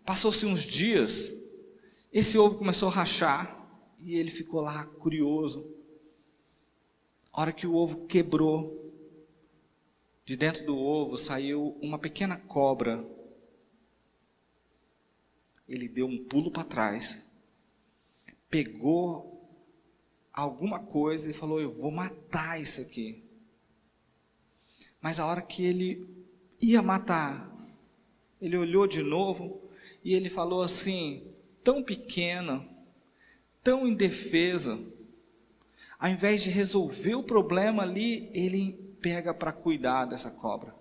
passou-se 0.05 0.45
uns 0.45 0.61
dias, 0.61 1.43
esse 2.13 2.37
ovo 2.37 2.59
começou 2.59 2.89
a 2.89 2.91
rachar 2.91 3.67
e 3.99 4.15
ele 4.15 4.29
ficou 4.29 4.61
lá 4.61 4.85
curioso. 4.85 5.73
A 7.33 7.41
hora 7.41 7.51
que 7.51 7.65
o 7.65 7.73
ovo 7.73 8.05
quebrou, 8.05 8.93
de 10.23 10.35
dentro 10.35 10.65
do 10.65 10.77
ovo 10.77 11.17
saiu 11.17 11.75
uma 11.81 11.97
pequena 11.97 12.37
cobra 12.37 13.14
ele 15.67 15.87
deu 15.87 16.07
um 16.07 16.23
pulo 16.23 16.51
para 16.51 16.63
trás, 16.63 17.29
pegou 18.49 19.35
alguma 20.31 20.79
coisa 20.79 21.29
e 21.29 21.33
falou: 21.33 21.59
Eu 21.59 21.71
vou 21.71 21.91
matar 21.91 22.61
isso 22.61 22.81
aqui. 22.81 23.23
Mas 25.01 25.19
a 25.19 25.25
hora 25.25 25.41
que 25.41 25.63
ele 25.63 26.07
ia 26.61 26.81
matar, 26.81 27.55
ele 28.41 28.57
olhou 28.57 28.87
de 28.87 29.01
novo 29.01 29.61
e 30.03 30.13
ele 30.13 30.29
falou 30.29 30.61
assim: 30.61 31.33
tão 31.63 31.83
pequena, 31.83 32.67
tão 33.63 33.87
indefesa, 33.87 34.79
ao 35.97 36.09
invés 36.09 36.43
de 36.43 36.49
resolver 36.49 37.15
o 37.15 37.23
problema 37.23 37.83
ali, 37.83 38.29
ele 38.33 38.73
pega 39.01 39.33
para 39.33 39.51
cuidar 39.51 40.05
dessa 40.05 40.31
cobra. 40.31 40.75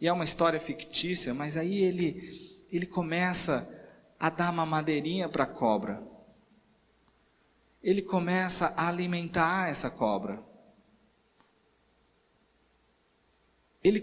E 0.00 0.08
é 0.08 0.12
uma 0.12 0.24
história 0.24 0.58
fictícia, 0.58 1.34
mas 1.34 1.56
aí 1.56 1.82
ele, 1.82 2.64
ele 2.70 2.86
começa 2.86 3.78
a 4.18 4.30
dar 4.30 4.50
uma 4.50 4.64
madeirinha 4.64 5.28
para 5.28 5.44
a 5.44 5.46
cobra. 5.46 6.02
Ele 7.82 8.00
começa 8.00 8.68
a 8.76 8.88
alimentar 8.88 9.68
essa 9.68 9.90
cobra. 9.90 10.42
Ele 13.82 14.00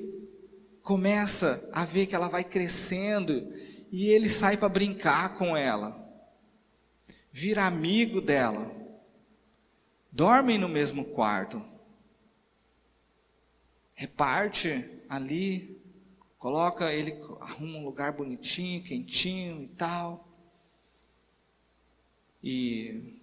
começa 0.81 1.69
a 1.73 1.83
ver 1.83 2.05
que 2.05 2.15
ela 2.15 2.27
vai 2.27 2.43
crescendo 2.43 3.53
e 3.91 4.07
ele 4.07 4.29
sai 4.29 4.57
para 4.57 4.69
brincar 4.69 5.38
com 5.38 5.55
ela. 5.55 6.05
Vira 7.31 7.65
amigo 7.65 8.21
dela. 8.21 8.71
Dormem 10.12 10.57
no 10.57 10.69
mesmo 10.69 11.05
quarto. 11.05 11.63
Reparte 13.93 15.03
ali 15.07 15.77
Coloca 16.38 16.93
ele, 16.93 17.12
arruma 17.41 17.80
um 17.80 17.86
lugar 17.86 18.13
bonitinho, 18.13 18.84
quentinho 18.84 19.63
e 19.63 19.67
tal. 19.69 20.28
E 22.43 23.21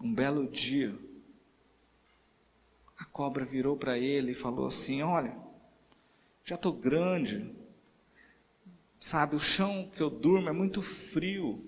um 0.00 0.12
belo 0.12 0.48
dia, 0.48 0.94
a 2.98 3.04
cobra 3.04 3.44
virou 3.44 3.76
para 3.76 3.96
ele 3.96 4.32
e 4.32 4.34
falou 4.34 4.66
assim: 4.66 5.02
Olha, 5.02 5.36
já 6.44 6.56
estou 6.56 6.72
grande, 6.72 7.54
sabe, 8.98 9.36
o 9.36 9.40
chão 9.40 9.90
que 9.94 10.02
eu 10.02 10.10
durmo 10.10 10.48
é 10.48 10.52
muito 10.52 10.82
frio, 10.82 11.64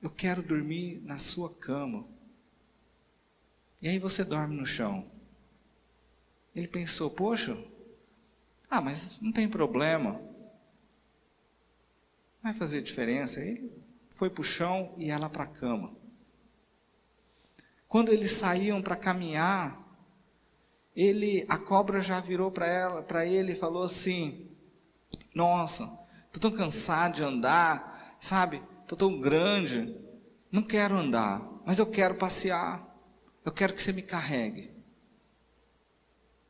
eu 0.00 0.08
quero 0.10 0.42
dormir 0.42 1.00
na 1.02 1.18
sua 1.18 1.52
cama. 1.52 2.06
E 3.82 3.88
aí 3.88 3.98
você 3.98 4.24
dorme 4.24 4.56
no 4.56 4.64
chão. 4.64 5.10
Ele 6.54 6.68
pensou: 6.68 7.10
Poxa, 7.10 7.56
ah, 8.70 8.80
mas 8.80 9.20
não 9.20 9.32
tem 9.32 9.48
problema. 9.48 10.20
Vai 12.42 12.52
fazer 12.52 12.82
diferença. 12.82 13.40
Ele 13.40 13.72
foi 14.10 14.28
para 14.28 14.40
o 14.40 14.44
chão 14.44 14.94
e 14.98 15.10
ela 15.10 15.28
para 15.28 15.44
a 15.44 15.48
cama. 15.48 15.96
Quando 17.86 18.12
eles 18.12 18.32
saíam 18.32 18.82
para 18.82 18.96
caminhar, 18.96 19.82
ele, 20.94 21.46
a 21.48 21.56
cobra 21.56 22.00
já 22.00 22.20
virou 22.20 22.50
para 22.50 22.66
ela, 22.66 23.02
para 23.02 23.24
ele 23.24 23.52
e 23.52 23.56
falou 23.56 23.84
assim: 23.84 24.50
Nossa, 25.34 25.84
estou 26.26 26.50
tão 26.50 26.58
cansado 26.58 27.14
de 27.14 27.22
andar, 27.22 28.16
sabe? 28.20 28.60
Estou 28.82 28.98
tão 28.98 29.20
grande, 29.20 29.96
não 30.50 30.62
quero 30.62 30.96
andar, 30.96 31.42
mas 31.64 31.78
eu 31.78 31.90
quero 31.90 32.16
passear. 32.16 32.86
Eu 33.44 33.52
quero 33.52 33.72
que 33.72 33.82
você 33.82 33.92
me 33.92 34.02
carregue. 34.02 34.77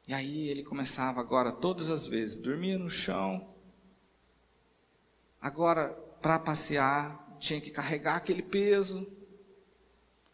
E 0.08 0.14
aí 0.14 0.48
ele 0.48 0.64
começava 0.64 1.20
agora 1.20 1.52
todas 1.52 1.90
as 1.90 2.06
vezes, 2.06 2.34
dormia 2.34 2.78
no 2.78 2.88
chão. 2.88 3.54
Agora, 5.38 5.90
para 6.22 6.38
passear, 6.38 7.36
tinha 7.38 7.60
que 7.60 7.70
carregar 7.70 8.16
aquele 8.16 8.40
peso. 8.40 9.06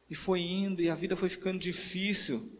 E 0.08 0.14
foi 0.14 0.42
indo, 0.42 0.80
e 0.80 0.88
a 0.88 0.94
vida 0.94 1.16
foi 1.16 1.28
ficando 1.28 1.58
difícil. 1.58 2.56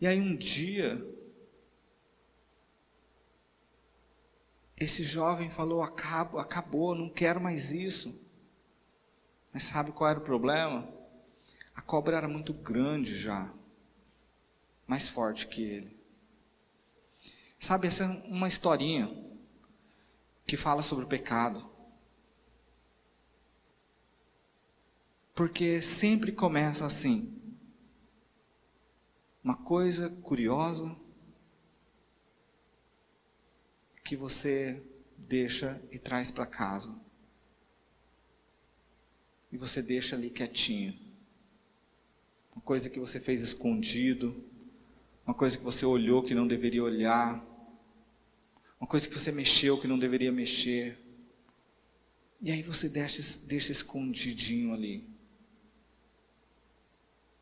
E 0.00 0.08
aí 0.08 0.20
um 0.20 0.34
dia, 0.34 1.00
esse 4.76 5.04
jovem 5.04 5.50
falou: 5.50 5.84
acabou, 5.84 6.40
acabou, 6.40 6.96
não 6.96 7.08
quero 7.08 7.40
mais 7.40 7.70
isso. 7.70 8.28
Mas 9.52 9.62
sabe 9.62 9.92
qual 9.92 10.10
era 10.10 10.18
o 10.18 10.24
problema? 10.24 10.92
A 11.76 11.80
cobra 11.80 12.16
era 12.16 12.26
muito 12.26 12.52
grande 12.52 13.16
já 13.16 13.53
mais 14.86 15.08
forte 15.08 15.46
que 15.46 15.62
ele. 15.62 15.96
Sabe, 17.58 17.86
essa 17.86 18.04
é 18.04 18.06
uma 18.28 18.48
historinha 18.48 19.10
que 20.46 20.56
fala 20.56 20.82
sobre 20.82 21.04
o 21.04 21.08
pecado. 21.08 21.70
Porque 25.34 25.80
sempre 25.80 26.30
começa 26.30 26.84
assim. 26.84 27.40
Uma 29.42 29.56
coisa 29.56 30.10
curiosa 30.22 30.94
que 34.04 34.14
você 34.14 34.82
deixa 35.16 35.82
e 35.90 35.98
traz 35.98 36.30
para 36.30 36.46
casa. 36.46 36.94
E 39.50 39.56
você 39.56 39.82
deixa 39.82 40.16
ali 40.16 40.30
quietinho. 40.30 40.94
Uma 42.54 42.62
coisa 42.62 42.90
que 42.90 43.00
você 43.00 43.18
fez 43.18 43.40
escondido 43.42 44.44
uma 45.26 45.34
coisa 45.34 45.56
que 45.56 45.64
você 45.64 45.86
olhou 45.86 46.22
que 46.22 46.34
não 46.34 46.46
deveria 46.46 46.82
olhar, 46.82 47.44
uma 48.78 48.86
coisa 48.86 49.08
que 49.08 49.14
você 49.14 49.32
mexeu 49.32 49.80
que 49.80 49.88
não 49.88 49.98
deveria 49.98 50.30
mexer. 50.30 50.98
E 52.40 52.50
aí 52.50 52.62
você 52.62 52.90
deixa, 52.90 53.22
deixa 53.46 53.72
escondidinho 53.72 54.74
ali. 54.74 55.08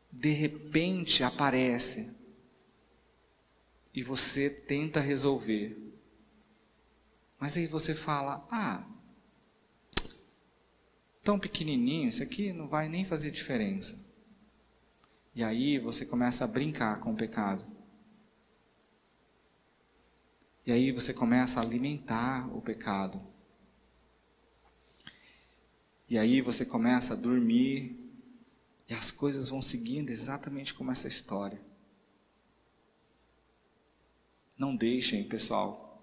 De 0.09 0.29
repente 0.29 1.23
aparece 1.23 2.15
e 3.93 4.01
você 4.01 4.49
tenta 4.49 5.01
resolver. 5.01 5.77
Mas 7.37 7.57
aí 7.57 7.67
você 7.67 7.93
fala: 7.93 8.47
Ah, 8.49 8.87
tão 11.23 11.37
pequenininho, 11.37 12.07
isso 12.07 12.23
aqui 12.23 12.53
não 12.53 12.69
vai 12.69 12.87
nem 12.87 13.03
fazer 13.03 13.31
diferença. 13.31 14.01
E 15.35 15.43
aí 15.43 15.79
você 15.79 16.05
começa 16.05 16.45
a 16.45 16.47
brincar 16.47 16.99
com 17.01 17.11
o 17.11 17.17
pecado. 17.17 17.72
E 20.65 20.71
aí 20.71 20.91
você 20.91 21.13
começa 21.13 21.59
a 21.59 21.63
alimentar 21.63 22.47
o 22.55 22.61
pecado. 22.61 23.21
E 26.07 26.17
aí 26.17 26.41
você 26.41 26.65
começa 26.65 27.13
a 27.13 27.17
dormir. 27.17 27.99
E 28.87 28.93
as 28.93 29.11
coisas 29.11 29.49
vão 29.49 29.61
seguindo 29.61 30.09
exatamente 30.09 30.73
como 30.73 30.91
essa 30.91 31.07
história. 31.07 31.61
Não 34.57 34.75
deixem, 34.75 35.27
pessoal, 35.27 36.01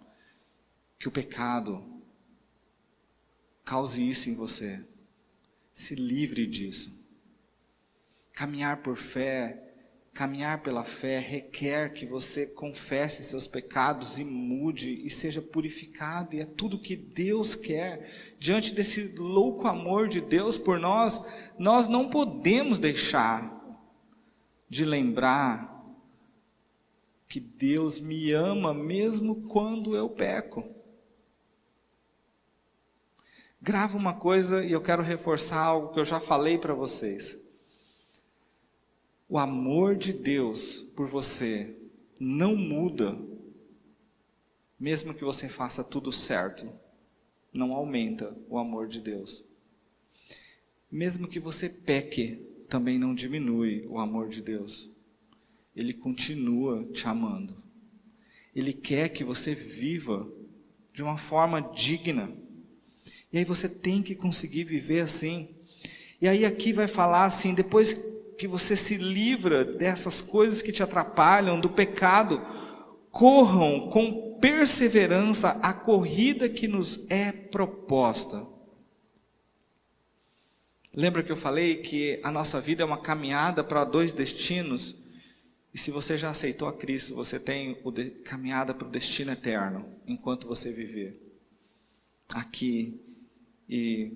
que 0.99 1.09
o 1.09 1.12
pecado 1.12 2.03
cause 3.64 4.07
isso 4.07 4.29
em 4.29 4.35
você. 4.35 4.87
Se 5.73 5.94
livre 5.94 6.46
disso. 6.46 7.09
Caminhar 8.33 8.83
por 8.83 8.96
fé 8.96 9.70
Caminhar 10.12 10.62
pela 10.62 10.85
fé 10.85 11.20
requer 11.20 11.92
que 11.92 12.05
você 12.05 12.46
confesse 12.46 13.23
seus 13.23 13.46
pecados 13.46 14.18
e 14.18 14.25
mude 14.25 15.07
e 15.07 15.09
seja 15.09 15.40
purificado, 15.40 16.35
e 16.35 16.41
é 16.41 16.45
tudo 16.45 16.80
que 16.80 16.97
Deus 16.97 17.55
quer. 17.55 18.35
Diante 18.39 18.74
desse 18.74 19.16
louco 19.18 19.68
amor 19.68 20.09
de 20.09 20.20
Deus 20.20 20.59
por 20.59 20.80
nós, 20.80 21.24
nós 21.59 21.87
não 21.87 22.11
podemos 22.11 22.78
deixar 22.78 23.57
de 24.68 24.85
lembrar 24.85 25.70
que 27.28 27.39
Deus 27.39 28.01
me 28.01 28.32
ama 28.32 28.74
mesmo 28.74 29.47
quando 29.49 29.95
eu 29.95 30.09
peco. 30.09 30.64
Grava 33.62 33.97
uma 33.97 34.14
coisa 34.14 34.64
e 34.64 34.72
eu 34.72 34.82
quero 34.82 35.05
reforçar 35.05 35.62
algo 35.62 35.93
que 35.93 36.01
eu 36.01 36.05
já 36.05 36.18
falei 36.18 36.59
para 36.59 36.74
vocês 36.74 37.49
o 39.31 39.39
amor 39.39 39.95
de 39.95 40.12
Deus 40.12 40.91
por 40.97 41.07
você 41.07 41.78
não 42.18 42.57
muda, 42.57 43.16
mesmo 44.78 45.14
que 45.14 45.22
você 45.24 45.49
faça 45.49 45.85
tudo 45.85 46.11
certo, 46.11 46.68
não 47.53 47.72
aumenta 47.72 48.37
o 48.49 48.59
amor 48.59 48.89
de 48.89 49.01
Deus. 49.01 49.45
Mesmo 50.91 51.28
que 51.28 51.39
você 51.39 51.68
peque, 51.68 52.45
também 52.68 52.99
não 52.99 53.14
diminui 53.14 53.87
o 53.87 54.01
amor 54.01 54.28
de 54.28 54.43
Deus. 54.43 54.91
Ele 55.76 55.95
continua 55.95 56.85
te 56.93 57.07
amando. 57.07 57.57
Ele 58.55 58.72
quer 58.72 59.11
que 59.11 59.22
você 59.22 59.55
viva 59.55 60.28
de 60.93 61.05
uma 61.05 61.16
forma 61.16 61.61
digna. 61.61 62.28
E 63.33 63.39
aí 63.39 63.45
você 63.45 63.68
tem 63.68 64.03
que 64.03 64.16
conseguir 64.16 64.64
viver 64.64 65.03
assim. 65.03 65.55
E 66.20 66.26
aí 66.26 66.45
aqui 66.45 66.72
vai 66.72 66.89
falar 66.89 67.22
assim, 67.22 67.55
depois 67.55 68.10
que 68.41 68.49
você 68.49 68.74
se 68.74 68.97
livra 68.97 69.66
dessas 69.66 70.22
coisas 70.22 70.62
que 70.62 70.72
te 70.72 70.82
atrapalham, 70.82 71.61
do 71.61 71.68
pecado, 71.68 72.41
corram 73.11 73.91
com 73.91 74.38
perseverança 74.41 75.51
a 75.62 75.74
corrida 75.74 76.49
que 76.49 76.66
nos 76.66 77.07
é 77.11 77.32
proposta. 77.32 78.43
Lembra 80.97 81.22
que 81.22 81.30
eu 81.30 81.36
falei 81.36 81.82
que 81.82 82.18
a 82.24 82.32
nossa 82.32 82.59
vida 82.62 82.82
é 82.82 82.86
uma 82.86 83.03
caminhada 83.03 83.62
para 83.62 83.84
dois 83.84 84.11
destinos? 84.11 85.03
E 85.74 85.78
se 85.78 85.91
você 85.91 86.16
já 86.16 86.30
aceitou 86.30 86.66
a 86.66 86.72
Cristo, 86.72 87.14
você 87.14 87.38
tem 87.38 87.76
de, 87.93 88.09
caminhada 88.24 88.72
para 88.72 88.88
o 88.88 88.91
destino 88.91 89.32
eterno, 89.32 89.84
enquanto 90.07 90.49
você 90.49 90.72
viver 90.72 91.38
aqui. 92.30 92.99
E 93.68 94.14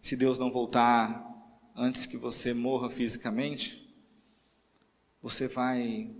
se 0.00 0.16
Deus 0.16 0.38
não 0.38 0.48
voltar 0.48 1.31
antes 1.74 2.06
que 2.06 2.16
você 2.16 2.52
morra 2.52 2.90
fisicamente, 2.90 3.92
você 5.22 5.46
vai, 5.48 6.10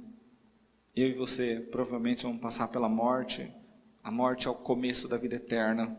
eu 0.94 1.09
e 1.09 1.14
você 1.14 1.61
provavelmente 1.70 2.22
vamos 2.22 2.40
passar 2.40 2.68
pela 2.68 2.88
morte. 2.88 3.53
A 4.03 4.11
morte 4.11 4.46
é 4.46 4.50
o 4.50 4.55
começo 4.55 5.09
da 5.09 5.16
vida 5.16 5.36
eterna, 5.36 5.96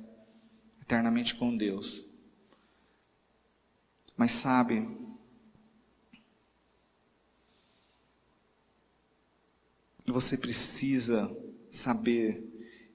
eternamente 0.81 1.35
com 1.35 1.55
Deus. 1.55 2.05
Mas 4.15 4.31
sabe, 4.31 4.87
você 10.05 10.37
precisa 10.37 11.35
saber 11.69 12.43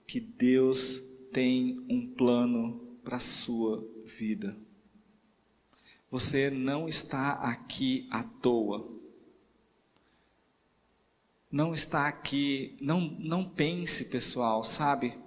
que 0.07 0.21
Deus 0.21 1.01
tem 1.33 1.85
um 1.89 2.07
plano 2.15 2.99
para 3.03 3.17
a 3.17 3.21
sua 3.21 3.87
vida. 4.05 4.57
Você 6.11 6.49
não 6.51 6.89
está 6.89 7.33
aqui 7.33 8.09
à 8.11 8.23
toa. 8.23 8.89
Não 11.51 11.73
está 11.73 12.09
aqui, 12.09 12.77
não, 12.81 13.01
não 13.01 13.45
pense, 13.45 14.07
pessoal, 14.11 14.63
sabe? 14.65 15.19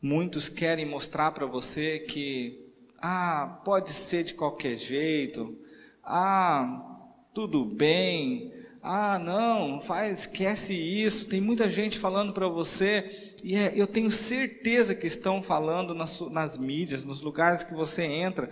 Muitos 0.00 0.48
querem 0.48 0.86
mostrar 0.86 1.32
para 1.32 1.46
você 1.46 2.00
que, 2.00 2.72
ah, 2.98 3.60
pode 3.64 3.90
ser 3.90 4.24
de 4.24 4.34
qualquer 4.34 4.76
jeito, 4.76 5.58
ah, 6.02 7.10
tudo 7.34 7.64
bem, 7.64 8.52
ah, 8.88 9.18
não, 9.18 9.80
faz, 9.80 10.20
esquece 10.20 10.72
isso. 10.72 11.28
Tem 11.28 11.40
muita 11.40 11.68
gente 11.68 11.98
falando 11.98 12.32
para 12.32 12.46
você, 12.46 13.34
e 13.42 13.56
é, 13.56 13.72
eu 13.74 13.84
tenho 13.84 14.10
certeza 14.12 14.94
que 14.94 15.08
estão 15.08 15.42
falando 15.42 15.92
nas, 15.92 16.20
nas 16.30 16.56
mídias, 16.56 17.02
nos 17.02 17.20
lugares 17.20 17.64
que 17.64 17.74
você 17.74 18.04
entra, 18.04 18.48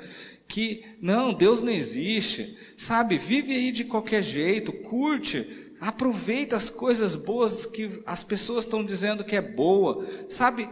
que 0.49 0.85
não, 1.01 1.33
Deus 1.33 1.61
não 1.61 1.71
existe, 1.71 2.59
sabe? 2.77 3.17
Vive 3.17 3.55
aí 3.55 3.71
de 3.71 3.85
qualquer 3.85 4.25
jeito, 4.25 4.73
curte, 4.73 5.73
aproveita 5.81 6.57
as 6.57 6.69
coisas 6.69 7.15
boas 7.15 7.65
que 7.65 8.03
as 8.05 8.25
pessoas 8.25 8.65
estão 8.65 8.85
dizendo 8.85 9.23
que 9.23 9.37
é 9.37 9.41
boa, 9.41 10.05
sabe? 10.29 10.69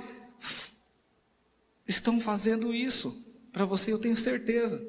Estão 1.87 2.21
fazendo 2.21 2.75
isso 2.75 3.33
para 3.53 3.65
você, 3.65 3.93
eu 3.93 3.99
tenho 4.01 4.17
certeza. 4.17 4.85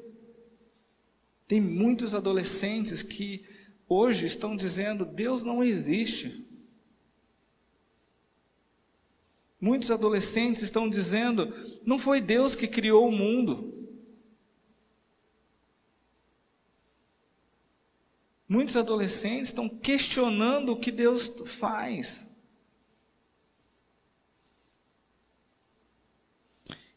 Tem 1.46 1.60
muitos 1.60 2.12
adolescentes 2.12 3.02
que 3.02 3.44
hoje 3.88 4.26
estão 4.26 4.56
dizendo: 4.56 5.04
Deus 5.04 5.42
não 5.42 5.62
existe. 5.62 6.44
Muitos 9.60 9.90
adolescentes 9.90 10.62
estão 10.62 10.88
dizendo: 10.88 11.52
não 11.84 11.98
foi 11.98 12.20
Deus 12.20 12.54
que 12.54 12.66
criou 12.66 13.08
o 13.08 13.12
mundo. 13.12 13.72
Muitos 18.46 18.76
adolescentes 18.76 19.48
estão 19.48 19.68
questionando 19.68 20.72
o 20.72 20.78
que 20.78 20.92
Deus 20.92 21.42
faz. 21.46 22.23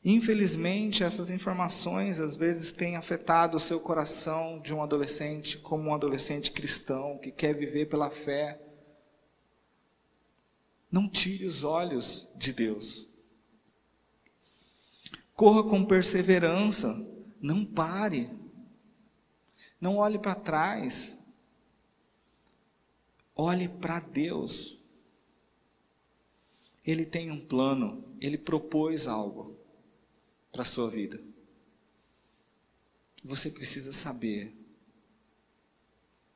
Infelizmente, 0.10 1.04
essas 1.04 1.30
informações 1.30 2.22
às 2.22 2.38
vezes 2.38 2.72
têm 2.72 2.96
afetado 2.96 3.58
o 3.58 3.60
seu 3.60 3.78
coração 3.78 4.58
de 4.58 4.74
um 4.74 4.82
adolescente, 4.82 5.58
como 5.58 5.90
um 5.90 5.94
adolescente 5.94 6.50
cristão 6.50 7.18
que 7.18 7.30
quer 7.30 7.54
viver 7.54 7.90
pela 7.90 8.10
fé. 8.10 8.58
Não 10.90 11.10
tire 11.10 11.46
os 11.46 11.66
olhos 11.66 12.32
de 12.38 12.54
Deus. 12.54 13.10
Corra 15.36 15.70
com 15.70 15.84
perseverança, 15.84 16.88
não 17.42 17.66
pare. 17.66 18.30
Não 19.82 19.98
olhe 19.98 20.18
para 20.18 20.36
trás. 20.36 21.22
Olhe 23.36 23.68
para 23.68 24.00
Deus. 24.00 24.78
Ele 26.86 27.06
tem 27.06 27.30
um 27.30 27.46
plano, 27.46 28.16
ele 28.22 28.38
propôs 28.38 29.06
algo 29.06 29.57
para 30.58 30.64
a 30.64 30.66
sua 30.66 30.90
vida. 30.90 31.22
Você 33.24 33.52
precisa 33.52 33.94
saber 33.94 34.58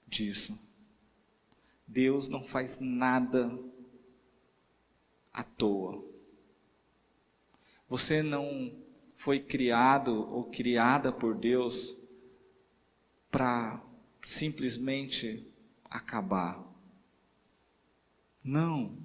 disso. 0.05 0.71
Deus 1.87 2.27
não 2.27 2.45
faz 2.45 2.79
nada 2.79 3.51
à 5.33 5.43
toa. 5.43 6.05
Você 7.89 8.21
não 8.21 8.71
foi 9.15 9.39
criado 9.39 10.13
ou 10.13 10.51
criada 10.51 11.11
por 11.11 11.35
Deus 11.35 11.97
para 13.31 13.83
simplesmente 14.21 15.51
acabar. 15.85 16.63
Não. 18.43 18.95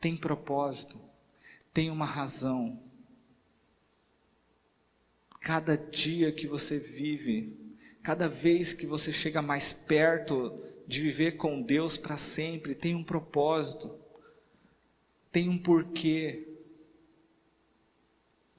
Tem 0.00 0.16
propósito, 0.16 1.00
tem 1.72 1.90
uma 1.90 2.06
razão 2.06 2.89
Cada 5.40 5.74
dia 5.74 6.30
que 6.30 6.46
você 6.46 6.78
vive, 6.78 7.56
cada 8.02 8.28
vez 8.28 8.74
que 8.74 8.84
você 8.84 9.10
chega 9.10 9.40
mais 9.40 9.72
perto 9.72 10.62
de 10.86 11.00
viver 11.00 11.38
com 11.38 11.62
Deus 11.62 11.96
para 11.96 12.18
sempre, 12.18 12.74
tem 12.74 12.94
um 12.94 13.02
propósito, 13.02 13.98
tem 15.32 15.48
um 15.48 15.56
porquê. 15.56 16.46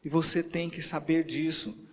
E 0.03 0.09
você 0.09 0.41
tem 0.41 0.71
que 0.71 0.81
saber 0.81 1.23
disso. 1.23 1.87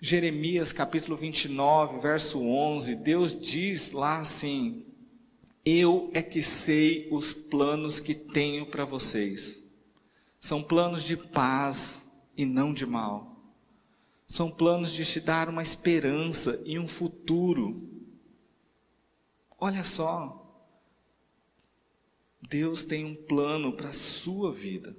Jeremias 0.00 0.70
capítulo 0.70 1.16
29, 1.16 1.98
verso 1.98 2.42
11, 2.46 2.94
Deus 2.96 3.40
diz 3.40 3.92
lá 3.92 4.20
assim: 4.20 4.84
Eu 5.64 6.10
é 6.12 6.22
que 6.22 6.42
sei 6.42 7.08
os 7.10 7.32
planos 7.32 7.98
que 7.98 8.14
tenho 8.14 8.66
para 8.66 8.84
vocês. 8.84 9.66
São 10.38 10.62
planos 10.62 11.02
de 11.02 11.16
paz 11.16 12.12
e 12.36 12.44
não 12.44 12.74
de 12.74 12.84
mal 12.84 13.27
são 14.28 14.50
planos 14.50 14.92
de 14.92 15.06
te 15.06 15.20
dar 15.20 15.48
uma 15.48 15.62
esperança 15.62 16.62
e 16.66 16.78
um 16.78 16.86
futuro. 16.86 17.88
Olha 19.58 19.82
só, 19.82 20.44
Deus 22.46 22.84
tem 22.84 23.06
um 23.06 23.16
plano 23.16 23.72
para 23.72 23.88
a 23.88 23.94
sua 23.94 24.52
vida. 24.52 24.94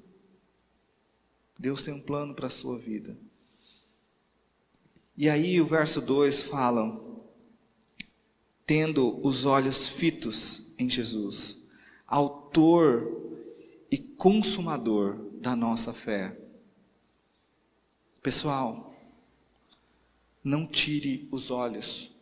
Deus 1.57 1.83
tem 1.83 1.93
um 1.93 2.01
plano 2.01 2.33
para 2.33 2.47
a 2.47 2.49
sua 2.49 2.77
vida. 2.77 3.15
E 5.15 5.29
aí 5.29 5.61
o 5.61 5.67
verso 5.67 6.01
2 6.01 6.43
fala: 6.43 6.99
tendo 8.65 9.19
os 9.25 9.45
olhos 9.45 9.87
fitos 9.87 10.75
em 10.79 10.89
Jesus, 10.89 11.69
autor 12.07 13.29
e 13.91 13.97
consumador 13.97 15.17
da 15.39 15.55
nossa 15.55 15.93
fé. 15.93 16.39
Pessoal, 18.21 18.88
não 20.43 20.65
tire 20.65 21.27
os 21.31 21.51
olhos 21.51 22.15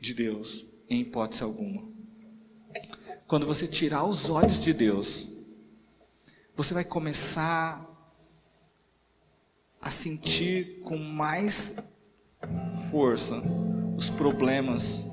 de 0.00 0.14
Deus, 0.14 0.64
em 0.88 1.00
hipótese 1.00 1.42
alguma. 1.42 1.88
Quando 3.26 3.46
você 3.46 3.66
tirar 3.66 4.04
os 4.04 4.28
olhos 4.28 4.58
de 4.58 4.72
Deus, 4.72 5.36
você 6.56 6.74
vai 6.74 6.84
começar 6.84 7.86
a 9.80 9.90
sentir 9.90 10.80
com 10.82 10.98
mais 10.98 11.96
força 12.90 13.40
os 13.96 14.10
problemas 14.10 15.10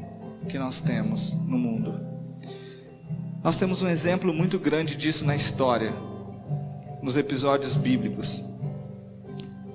que 0.50 0.58
nós 0.58 0.82
temos 0.82 1.34
no 1.34 1.58
mundo. 1.58 2.08
Nós 3.44 3.56
temos 3.56 3.82
um 3.82 3.88
exemplo 3.88 4.34
muito 4.34 4.60
grande 4.60 4.96
disso 4.96 5.26
na 5.26 5.36
história, 5.36 5.94
nos 7.02 7.18
episódios 7.18 7.76
bíblicos. 7.76 8.44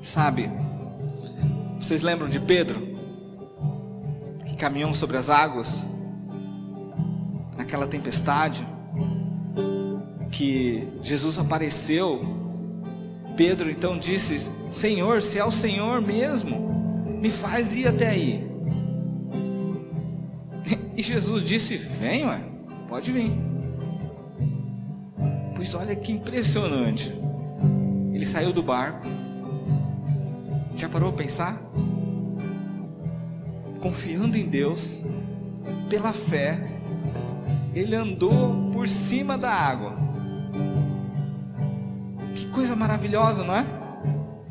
Sabe, 0.01 0.51
vocês 1.83 2.01
lembram 2.01 2.29
de 2.29 2.39
Pedro? 2.39 2.81
Que 4.47 4.55
caminhou 4.55 4.95
sobre 4.95 5.17
as 5.17 5.29
águas? 5.29 5.75
Naquela 7.57 7.89
tempestade? 7.89 8.65
Que 10.31 10.89
Jesus 11.03 11.39
apareceu. 11.39 12.25
Pedro 13.37 13.69
então 13.69 13.99
disse: 13.99 14.39
Senhor, 14.71 15.23
se 15.23 15.41
é 15.41 15.45
o 15.45 15.51
Senhor 15.51 16.01
mesmo, 16.01 17.05
me 17.21 17.31
faz 17.31 17.75
ir 17.75 17.89
até 17.89 18.09
aí. 18.09 18.53
E 20.95 21.03
Jesus 21.03 21.43
disse: 21.43 21.81
ué, 22.01 22.45
pode 22.87 23.11
vir. 23.11 23.33
Pois 25.57 25.75
olha 25.75 25.97
que 25.97 26.13
impressionante. 26.13 27.11
Ele 28.13 28.27
saiu 28.27 28.53
do 28.53 28.63
barco 28.63 29.22
já 30.77 30.89
parou 30.89 31.11
a 31.11 31.13
pensar? 31.13 31.61
Confiando 33.81 34.37
em 34.37 34.49
Deus, 34.49 35.05
pela 35.89 36.13
fé, 36.13 36.79
ele 37.75 37.95
andou 37.95 38.71
por 38.73 38.87
cima 38.87 39.37
da 39.37 39.51
água. 39.51 39.97
Que 42.35 42.47
coisa 42.47 42.75
maravilhosa, 42.77 43.45
não 43.45 43.55
é? 43.55 43.67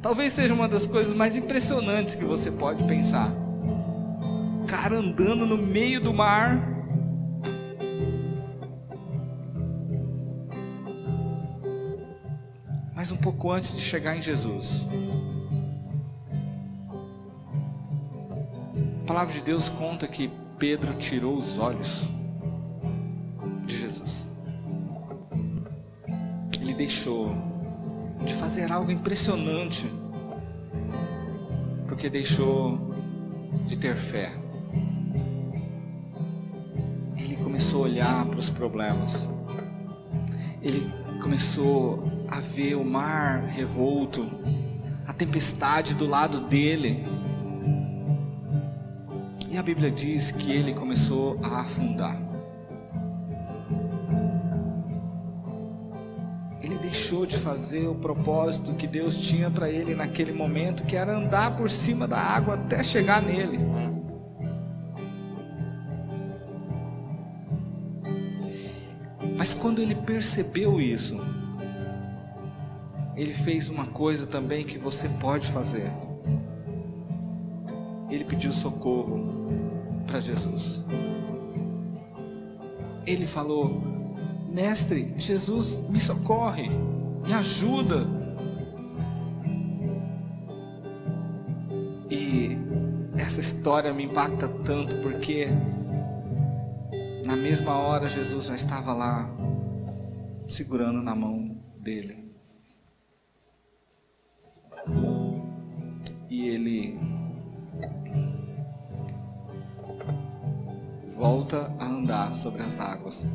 Talvez 0.01 0.33
seja 0.33 0.53
uma 0.53 0.67
das 0.67 0.87
coisas 0.87 1.13
mais 1.13 1.35
impressionantes 1.37 2.15
que 2.15 2.25
você 2.25 2.51
pode 2.51 2.83
pensar. 2.85 3.29
O 4.63 4.65
cara 4.65 4.97
andando 4.97 5.45
no 5.45 5.57
meio 5.57 6.01
do 6.01 6.13
mar. 6.13 6.67
Mas 12.95 13.11
um 13.11 13.17
pouco 13.17 13.51
antes 13.51 13.75
de 13.75 13.81
chegar 13.81 14.17
em 14.17 14.21
Jesus, 14.21 14.81
palavra 19.11 19.33
de 19.33 19.41
Deus 19.41 19.67
conta 19.67 20.07
que 20.07 20.31
Pedro 20.57 20.93
tirou 20.93 21.35
os 21.35 21.57
olhos 21.57 22.03
de 23.65 23.77
Jesus. 23.77 24.31
Ele 26.61 26.73
deixou 26.73 27.35
de 28.23 28.33
fazer 28.33 28.71
algo 28.71 28.89
impressionante, 28.89 29.91
porque 31.89 32.09
deixou 32.09 32.79
de 33.67 33.77
ter 33.77 33.97
fé. 33.97 34.31
Ele 37.17 37.35
começou 37.43 37.83
a 37.83 37.87
olhar 37.89 38.25
para 38.27 38.39
os 38.39 38.49
problemas. 38.49 39.27
Ele 40.61 40.89
começou 41.21 42.25
a 42.29 42.39
ver 42.39 42.75
o 42.75 42.85
mar 42.85 43.41
revolto, 43.41 44.25
a 45.05 45.11
tempestade 45.11 45.95
do 45.95 46.07
lado 46.07 46.47
dele. 46.47 47.10
E 49.51 49.57
a 49.57 49.61
Bíblia 49.61 49.91
diz 49.91 50.31
que 50.31 50.49
ele 50.49 50.73
começou 50.73 51.37
a 51.43 51.59
afundar. 51.59 52.17
Ele 56.61 56.77
deixou 56.77 57.25
de 57.25 57.35
fazer 57.35 57.85
o 57.85 57.95
propósito 57.95 58.73
que 58.75 58.87
Deus 58.87 59.17
tinha 59.17 59.51
para 59.51 59.69
ele 59.69 59.93
naquele 59.93 60.31
momento, 60.31 60.83
que 60.83 60.95
era 60.95 61.17
andar 61.17 61.57
por 61.57 61.69
cima 61.69 62.07
da 62.07 62.17
água 62.17 62.53
até 62.53 62.81
chegar 62.81 63.21
nele. 63.21 63.59
Mas 69.37 69.53
quando 69.53 69.81
ele 69.81 69.95
percebeu 69.95 70.79
isso, 70.79 71.19
ele 73.17 73.33
fez 73.33 73.69
uma 73.69 73.87
coisa 73.87 74.25
também 74.25 74.63
que 74.63 74.77
você 74.77 75.09
pode 75.19 75.47
fazer. 75.47 75.91
Ele 78.09 78.23
pediu 78.23 78.53
socorro 78.53 79.40
para 80.11 80.19
Jesus. 80.19 80.85
Ele 83.07 83.25
falou: 83.25 83.81
Mestre, 84.49 85.15
Jesus, 85.17 85.77
me 85.89 85.99
socorre, 85.99 86.69
me 87.25 87.33
ajuda. 87.33 88.05
E 92.09 92.57
essa 93.17 93.39
história 93.39 93.93
me 93.93 94.03
impacta 94.03 94.49
tanto 94.49 94.97
porque 94.97 95.47
na 97.25 97.37
mesma 97.37 97.77
hora 97.77 98.09
Jesus 98.09 98.47
já 98.47 98.55
estava 98.55 98.93
lá 98.93 99.29
segurando 100.47 101.01
na 101.01 101.15
mão 101.15 101.57
dele. 101.79 102.29
E 106.29 106.47
ele 106.47 106.99
volta 111.21 111.71
a 111.77 111.85
andar 111.85 112.33
sobre 112.33 112.63
as 112.63 112.79
águas. 112.79 113.27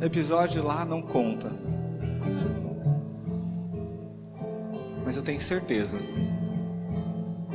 Episódio 0.00 0.62
lá 0.62 0.84
não 0.84 1.02
conta. 1.02 1.50
Mas 5.04 5.16
eu 5.16 5.24
tenho 5.24 5.40
certeza 5.40 5.98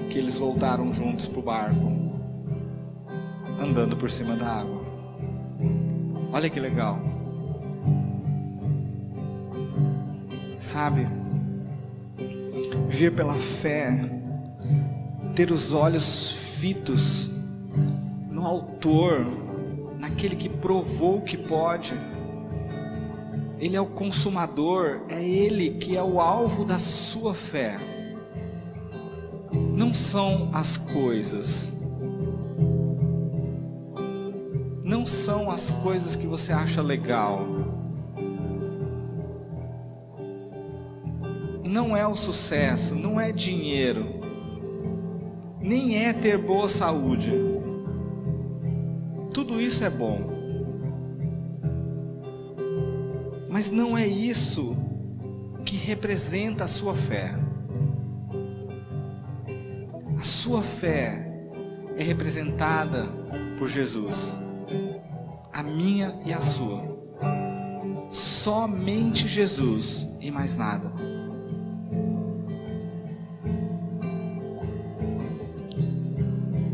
que 0.09 0.17
eles 0.17 0.37
voltaram 0.37 0.91
juntos 0.91 1.29
para 1.29 1.39
o 1.39 1.41
barco, 1.41 1.93
andando 3.57 3.95
por 3.95 4.11
cima 4.11 4.35
da 4.35 4.59
água. 4.59 4.81
Olha 6.33 6.49
que 6.49 6.59
legal. 6.59 6.99
Sabe, 10.57 11.07
viver 12.89 13.11
pela 13.11 13.35
fé, 13.35 13.97
ter 15.33 15.53
os 15.53 15.71
olhos 15.71 16.31
fitos 16.59 17.38
no 18.39 18.47
Autor, 18.47 19.27
naquele 19.99 20.35
que 20.35 20.47
provou 20.47 21.21
que 21.21 21.35
pode. 21.35 21.93
Ele 23.59 23.75
é 23.75 23.81
o 23.81 23.85
consumador, 23.85 25.01
é 25.09 25.21
Ele 25.21 25.71
que 25.71 25.97
é 25.97 26.01
o 26.01 26.21
alvo 26.21 26.63
da 26.63 26.79
sua 26.79 27.33
fé. 27.33 27.77
Não 29.51 29.93
são 29.93 30.49
as 30.53 30.77
coisas, 30.77 31.81
não 34.83 35.05
são 35.05 35.51
as 35.51 35.69
coisas 35.69 36.15
que 36.15 36.25
você 36.25 36.53
acha 36.53 36.81
legal, 36.81 37.45
não 41.63 41.95
é 41.95 42.07
o 42.07 42.15
sucesso, 42.15 42.95
não 42.95 43.19
é 43.19 43.31
dinheiro, 43.31 44.05
nem 45.59 45.97
é 45.97 46.13
ter 46.13 46.37
boa 46.37 46.69
saúde. 46.69 47.48
Isso 49.59 49.83
é 49.83 49.89
bom, 49.89 50.21
mas 53.49 53.69
não 53.69 53.97
é 53.97 54.07
isso 54.07 54.75
que 55.65 55.75
representa 55.75 56.63
a 56.63 56.67
sua 56.67 56.95
fé. 56.95 57.35
A 60.17 60.23
sua 60.23 60.61
fé 60.61 61.51
é 61.97 62.03
representada 62.03 63.07
por 63.57 63.67
Jesus, 63.67 64.33
a 65.51 65.61
minha 65.61 66.17
e 66.25 66.31
a 66.31 66.39
sua. 66.39 66.97
Somente 68.09 69.27
Jesus 69.27 70.07
e 70.21 70.31
mais 70.31 70.55
nada. 70.55 70.89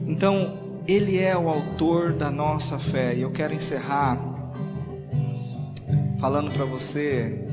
Então, 0.07 0.64
Ele 0.87 1.17
é 1.17 1.35
o 1.35 1.49
autor 1.49 2.13
da 2.13 2.29
nossa 2.29 2.77
fé. 2.77 3.15
E 3.15 3.21
eu 3.21 3.31
quero 3.31 3.53
encerrar 3.53 4.19
falando 6.19 6.51
para 6.51 6.65
você 6.65 7.43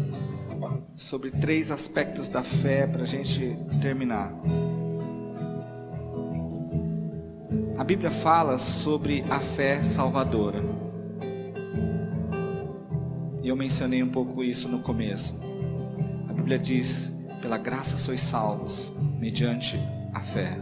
sobre 0.95 1.31
três 1.31 1.71
aspectos 1.71 2.29
da 2.29 2.43
fé 2.43 2.87
para 2.87 3.03
a 3.03 3.07
gente 3.07 3.57
terminar. 3.81 4.33
A 7.77 7.85
Bíblia 7.85 8.11
fala 8.11 8.59
sobre 8.59 9.25
a 9.31 9.41
fé 9.41 9.83
salvadora. 9.83 10.63
E 13.43 13.49
eu 13.49 13.57
mencionei 13.57 14.03
um 14.03 14.11
pouco 14.11 14.45
isso 14.45 14.69
no 14.69 14.81
começo. 14.81 15.43
A 16.29 16.33
Bíblia 16.35 16.59
diz: 16.59 17.27
pela 17.41 17.57
graça 17.57 17.97
sois 17.97 18.21
salvos, 18.21 18.93
mediante 19.19 19.79
a 20.13 20.21
fé. 20.21 20.59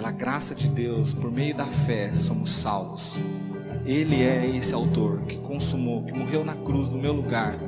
Pela 0.00 0.12
graça 0.12 0.54
de 0.54 0.66
Deus, 0.66 1.12
por 1.12 1.30
meio 1.30 1.54
da 1.54 1.66
fé, 1.66 2.14
somos 2.14 2.50
salvos. 2.52 3.16
Ele 3.84 4.22
é 4.22 4.48
esse 4.56 4.72
autor 4.72 5.20
que 5.26 5.36
consumou, 5.36 6.06
que 6.06 6.12
morreu 6.14 6.42
na 6.42 6.54
cruz 6.54 6.88
no 6.88 6.98
meu 6.98 7.12
lugar, 7.12 7.58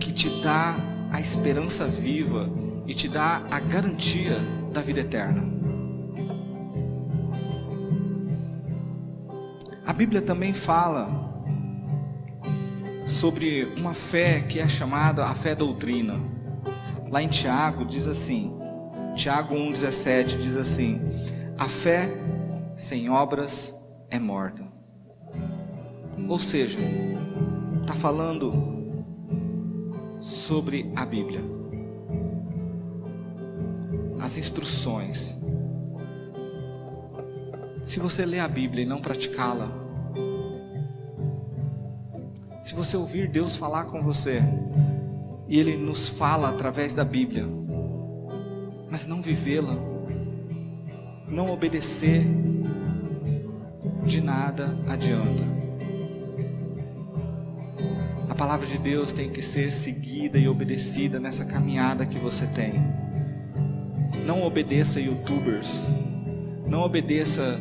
que 0.00 0.14
te 0.14 0.30
dá 0.40 0.76
a 1.12 1.20
esperança 1.20 1.86
viva 1.86 2.48
e 2.86 2.94
te 2.94 3.06
dá 3.06 3.42
a 3.50 3.60
garantia 3.60 4.38
da 4.72 4.80
vida 4.80 5.00
eterna. 5.00 5.44
A 9.86 9.92
Bíblia 9.92 10.22
também 10.22 10.54
fala 10.54 11.10
sobre 13.06 13.64
uma 13.76 13.92
fé 13.92 14.40
que 14.40 14.58
é 14.58 14.66
chamada 14.66 15.24
a 15.24 15.34
fé 15.34 15.54
doutrina. 15.54 16.18
Lá 17.10 17.22
em 17.22 17.28
Tiago 17.28 17.84
diz 17.84 18.06
assim, 18.06 18.58
Tiago 19.14 19.54
1,17 19.54 20.38
diz 20.38 20.56
assim: 20.56 21.09
A 21.60 21.68
fé 21.68 22.08
sem 22.74 23.10
obras 23.10 23.86
é 24.08 24.18
morta. 24.18 24.64
Ou 26.26 26.38
seja, 26.38 26.78
está 27.82 27.92
falando 27.92 29.04
sobre 30.22 30.90
a 30.96 31.04
Bíblia, 31.04 31.42
as 34.18 34.38
instruções. 34.38 35.38
Se 37.82 38.00
você 38.00 38.24
ler 38.24 38.40
a 38.40 38.48
Bíblia 38.48 38.84
e 38.84 38.88
não 38.88 39.02
praticá-la, 39.02 39.70
se 42.62 42.74
você 42.74 42.96
ouvir 42.96 43.28
Deus 43.28 43.54
falar 43.54 43.84
com 43.84 44.02
você, 44.02 44.40
e 45.46 45.60
Ele 45.60 45.76
nos 45.76 46.08
fala 46.08 46.48
através 46.48 46.94
da 46.94 47.04
Bíblia, 47.04 47.46
mas 48.90 49.04
não 49.04 49.20
vivê-la, 49.20 49.89
não 51.30 51.50
obedecer, 51.50 52.26
de 54.04 54.20
nada 54.20 54.76
adianta. 54.88 55.44
A 58.28 58.34
palavra 58.34 58.66
de 58.66 58.78
Deus 58.78 59.12
tem 59.12 59.30
que 59.30 59.42
ser 59.42 59.72
seguida 59.72 60.38
e 60.38 60.48
obedecida 60.48 61.20
nessa 61.20 61.44
caminhada 61.44 62.06
que 62.06 62.18
você 62.18 62.46
tem. 62.48 62.82
Não 64.26 64.42
obedeça 64.42 65.00
youtubers, 65.00 65.86
não 66.66 66.80
obedeça 66.80 67.60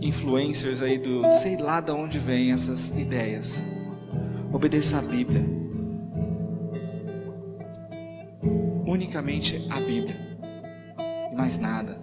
influencers 0.00 0.82
aí 0.82 0.98
do 0.98 1.30
sei 1.30 1.56
lá 1.56 1.80
de 1.80 1.90
onde 1.92 2.18
vêm 2.18 2.52
essas 2.52 2.98
ideias. 2.98 3.56
Obedeça 4.52 4.98
a 4.98 5.02
Bíblia. 5.02 5.64
unicamente 8.94 9.66
a 9.70 9.80
Bíblia 9.80 10.16
e 11.32 11.34
mais 11.34 11.58
nada. 11.58 11.98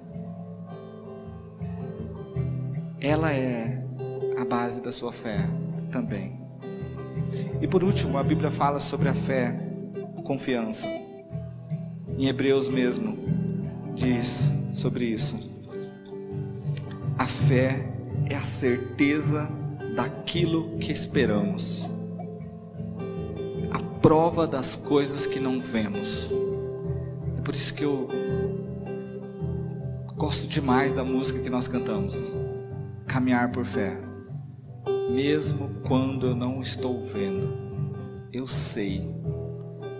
Ela 3.01 3.33
é 3.33 3.83
a 4.37 4.45
base 4.45 4.83
da 4.83 4.91
sua 4.91 5.11
fé 5.11 5.49
também. 5.91 6.39
E 7.59 7.67
por 7.67 7.83
último, 7.83 8.17
a 8.17 8.23
Bíblia 8.23 8.51
fala 8.51 8.79
sobre 8.79 9.09
a 9.09 9.13
fé, 9.13 9.59
confiança. 10.23 10.85
Em 12.15 12.27
Hebreus 12.27 12.69
mesmo 12.69 13.17
diz 13.95 14.71
sobre 14.75 15.05
isso. 15.05 15.51
A 17.17 17.25
fé 17.25 17.91
é 18.29 18.35
a 18.35 18.43
certeza 18.43 19.49
daquilo 19.95 20.77
que 20.77 20.91
esperamos, 20.91 21.85
a 23.71 23.79
prova 23.99 24.47
das 24.47 24.75
coisas 24.75 25.25
que 25.25 25.39
não 25.39 25.59
vemos. 25.59 26.29
É 27.37 27.41
por 27.41 27.55
isso 27.55 27.73
que 27.73 27.83
eu 27.83 28.09
gosto 30.15 30.47
demais 30.47 30.93
da 30.93 31.03
música 31.03 31.39
que 31.39 31.49
nós 31.49 31.67
cantamos, 31.67 32.31
Caminhar 33.11 33.51
por 33.51 33.65
Fé. 33.65 33.99
Mesmo 35.11 35.81
quando 35.85 36.27
eu 36.27 36.33
não 36.33 36.61
estou 36.61 37.05
vendo, 37.05 37.53
eu 38.31 38.47
sei 38.47 39.01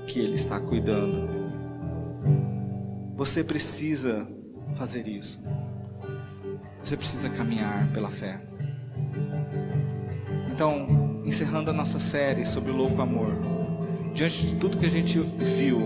que 0.07 0.18
Ele 0.18 0.36
está 0.36 0.62
cuidando. 0.62 1.28
Você 3.18 3.43
precisa 3.43 4.26
fazer 4.76 5.09
isso. 5.09 5.45
Você 6.82 6.95
precisa 6.95 7.30
caminhar 7.32 7.91
pela 7.91 8.09
fé. 8.09 8.41
Então, 10.49 11.22
encerrando 11.26 11.70
a 11.70 11.74
nossa 11.74 11.99
série 11.99 12.45
sobre 12.45 12.72
o 12.72 12.78
louco 12.78 13.01
amor, 13.01 13.34
diante 14.14 14.47
de 14.47 14.55
tudo 14.55 14.78
que 14.78 14.86
a 14.86 14.89
gente 14.89 15.20
viu, 15.20 15.82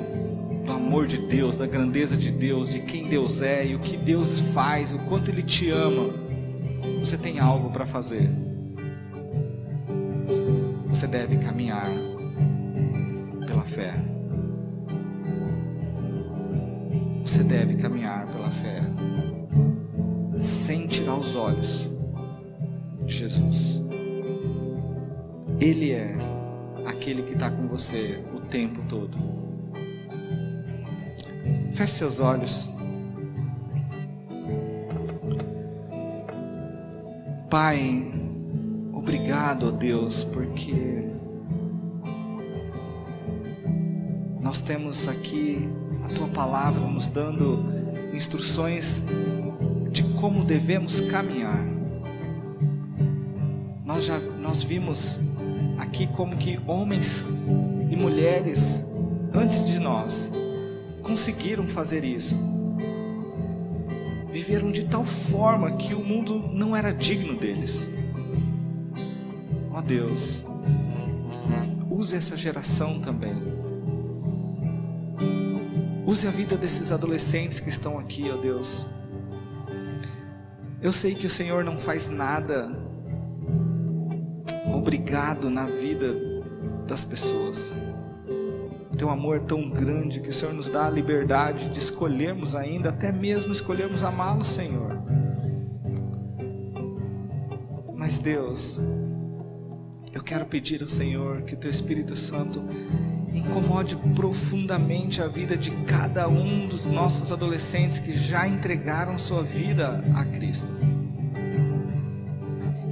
do 0.64 0.72
amor 0.72 1.08
de 1.08 1.18
Deus, 1.18 1.58
da 1.58 1.66
grandeza 1.66 2.16
de 2.16 2.30
Deus, 2.30 2.70
de 2.70 2.82
quem 2.82 3.08
Deus 3.08 3.42
é 3.42 3.66
e 3.66 3.76
o 3.76 3.80
que 3.80 3.98
Deus 3.98 4.40
faz, 4.54 4.92
o 4.92 5.00
quanto 5.06 5.32
Ele 5.32 5.42
te 5.42 5.72
ama, 5.72 6.25
você 7.06 7.20
tem 7.20 7.38
algo 7.38 7.70
para 7.70 7.86
fazer. 7.86 8.28
Você 10.88 11.06
deve 11.06 11.38
caminhar 11.38 11.88
pela 13.46 13.64
fé. 13.64 13.94
Você 17.24 17.44
deve 17.44 17.76
caminhar 17.76 18.26
pela 18.26 18.50
fé 18.50 18.82
sem 20.36 20.88
tirar 20.88 21.14
os 21.14 21.36
olhos 21.36 21.92
de 23.06 23.14
Jesus. 23.14 23.84
Ele 25.62 25.92
é 25.92 26.18
aquele 26.88 27.22
que 27.22 27.34
está 27.34 27.52
com 27.52 27.68
você 27.68 28.24
o 28.34 28.40
tempo 28.40 28.82
todo. 28.90 29.16
Feche 31.76 31.94
seus 31.94 32.20
olhos. 32.20 32.75
Pai, 37.58 38.12
obrigado, 38.92 39.72
Deus, 39.72 40.26
porque 40.26 41.08
nós 44.42 44.60
temos 44.60 45.08
aqui 45.08 45.70
a 46.04 46.10
tua 46.10 46.28
palavra 46.28 46.86
nos 46.86 47.08
dando 47.08 47.64
instruções 48.14 49.08
de 49.90 50.04
como 50.20 50.44
devemos 50.44 51.00
caminhar. 51.00 51.66
Nós 53.86 54.04
já 54.04 54.20
nós 54.20 54.62
vimos 54.62 55.22
aqui 55.78 56.08
como 56.08 56.36
que 56.36 56.60
homens 56.68 57.24
e 57.90 57.96
mulheres 57.96 58.94
antes 59.34 59.66
de 59.66 59.80
nós 59.80 60.30
conseguiram 61.02 61.66
fazer 61.70 62.04
isso. 62.04 62.55
Viveram 64.46 64.72
de 64.72 64.86
tal 64.86 65.04
forma 65.04 65.72
que 65.72 65.96
o 65.96 66.04
mundo 66.04 66.38
não 66.54 66.76
era 66.76 66.92
digno 66.92 67.36
deles. 67.36 67.90
Ó 69.72 69.80
oh 69.80 69.82
Deus, 69.82 70.44
use 71.90 72.16
essa 72.16 72.38
geração 72.38 73.02
também. 73.02 73.34
Use 76.06 76.28
a 76.28 76.30
vida 76.30 76.56
desses 76.56 76.92
adolescentes 76.92 77.60
que 77.60 77.70
estão 77.70 77.98
aqui, 77.98 78.30
ó 78.30 78.36
oh 78.36 78.38
Deus. 78.38 78.86
Eu 80.80 80.92
sei 80.92 81.16
que 81.16 81.26
o 81.26 81.30
Senhor 81.30 81.64
não 81.64 81.80
faz 81.80 82.08
nada 82.08 82.72
obrigado 84.76 85.50
na 85.50 85.66
vida 85.66 86.16
das 86.86 87.04
pessoas. 87.04 87.74
Teu 88.98 89.10
amor 89.10 89.38
é 89.38 89.40
tão 89.40 89.70
grande 89.70 90.20
que 90.20 90.30
o 90.30 90.34
Senhor 90.34 90.54
nos 90.54 90.70
dá 90.70 90.88
a 90.88 90.90
liberdade 90.90 91.70
de 91.70 91.80
escolhermos 91.80 92.56
ainda, 92.56 92.90
até 92.90 93.12
mesmo 93.12 93.52
escolhermos 93.52 94.04
amá-lo, 94.04 94.44
Senhor. 94.44 94.98
Mas 97.94 98.18
Deus, 98.18 98.80
eu 100.14 100.24
quero 100.24 100.46
pedir 100.46 100.82
ao 100.82 100.90
Senhor 100.90 101.42
que 101.42 101.56
o 101.56 101.58
Teu 101.58 101.72
Espírito 101.72 102.16
Santo 102.16 102.62
incomode 103.34 103.96
profundamente 104.16 105.22
a 105.22 105.28
vida 105.28 105.58
de 105.58 105.72
cada 105.86 106.28
um 106.30 106.68
dos 106.68 106.86
nossos 106.86 107.32
adolescentes 107.32 108.00
que 108.00 108.18
já 108.18 108.48
entregaram 108.48 109.18
sua 109.18 109.44
vida 109.44 110.04
a 110.16 110.24
Cristo 110.24 110.74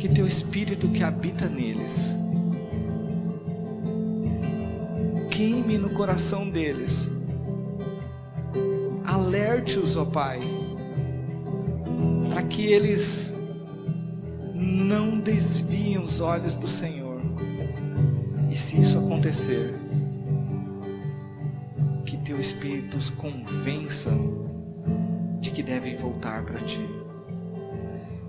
que 0.04 0.10
teu 0.10 0.28
espírito 0.28 0.89
que 0.89 1.01
habita 1.01 1.47
neles 1.47 2.14
queime 5.44 5.78
no 5.78 5.89
coração 5.89 6.50
deles, 6.50 7.10
alerte-os, 9.04 9.98
ó 9.98 10.06
Pai, 10.06 10.39
para 12.30 12.44
que 12.44 12.66
eles 12.66 13.52
não 14.56 15.20
desviem 15.20 15.98
os 15.98 16.22
olhos 16.22 16.56
do 16.56 16.66
Senhor, 16.66 17.22
e 18.50 18.56
se 18.56 18.80
isso 18.80 18.98
acontecer, 18.98 19.74
que 22.06 22.16
teu 22.16 22.39
espírito 22.39 22.98
os 22.98 23.10
convença 23.10 24.12
de 25.41 25.52
que 25.52 25.62
devem 25.62 25.98
voltar 25.98 26.46
para 26.46 26.62
ti 26.62 26.88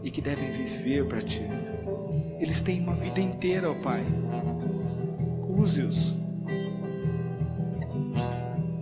e 0.03 0.11
que 0.11 0.21
devem 0.21 0.51
viver 0.51 1.07
para 1.07 1.23
ti. 1.23 1.43
Eles 2.41 2.61
têm 2.61 2.81
uma 2.81 2.97
vida 2.97 3.21
inteira, 3.21 3.71
ó 3.71 3.75
Pai. 3.75 4.05
Use-os. 5.47 6.24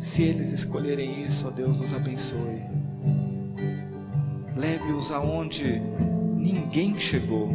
Se 0.03 0.24
eles 0.24 0.50
escolherem 0.50 1.22
isso, 1.22 1.46
ó 1.46 1.50
Deus, 1.53 1.78
nos 1.78 1.94
abençoe. 1.94 2.61
Leve-os 4.57 5.12
aonde 5.12 5.80
ninguém 6.36 6.98
chegou. 6.98 7.48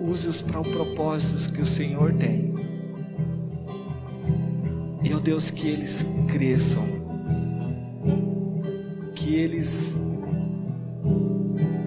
Use-os 0.00 0.40
para 0.40 0.60
os 0.60 0.68
propósitos 0.68 1.48
que 1.48 1.60
o 1.60 1.66
Senhor 1.66 2.14
tem. 2.14 2.54
E, 5.02 5.12
ó 5.12 5.18
Deus, 5.18 5.50
que 5.50 5.66
eles 5.66 6.04
cresçam. 6.28 6.84
Que 9.16 9.34
eles 9.34 9.98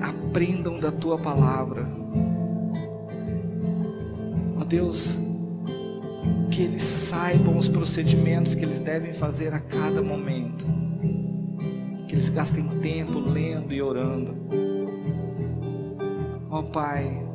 aprendam 0.01 0.77
da 0.77 0.91
tua 0.91 1.17
palavra. 1.17 1.87
Ó 4.59 4.65
Deus, 4.65 5.30
que 6.61 6.67
eles 6.67 6.83
saibam 6.83 7.57
os 7.57 7.67
procedimentos 7.67 8.53
que 8.53 8.63
eles 8.63 8.77
devem 8.77 9.13
fazer 9.13 9.51
a 9.51 9.59
cada 9.59 10.03
momento. 10.03 10.63
Que 12.07 12.13
eles 12.13 12.29
gastem 12.29 12.67
tempo 12.81 13.17
lendo 13.17 13.73
e 13.73 13.81
orando. 13.81 14.35
Ó 16.51 16.61
Pai, 16.61 17.25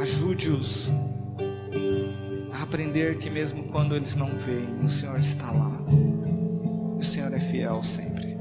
ajude-os 0.00 0.90
a 2.50 2.62
aprender 2.62 3.18
que 3.18 3.28
mesmo 3.28 3.64
quando 3.64 3.94
eles 3.94 4.16
não 4.16 4.28
veem, 4.38 4.82
o 4.82 4.88
Senhor 4.88 5.20
está 5.20 5.50
lá. 5.50 5.82
O 6.98 7.02
Senhor 7.02 7.30
é 7.34 7.40
fiel 7.40 7.82
sempre. 7.82 8.38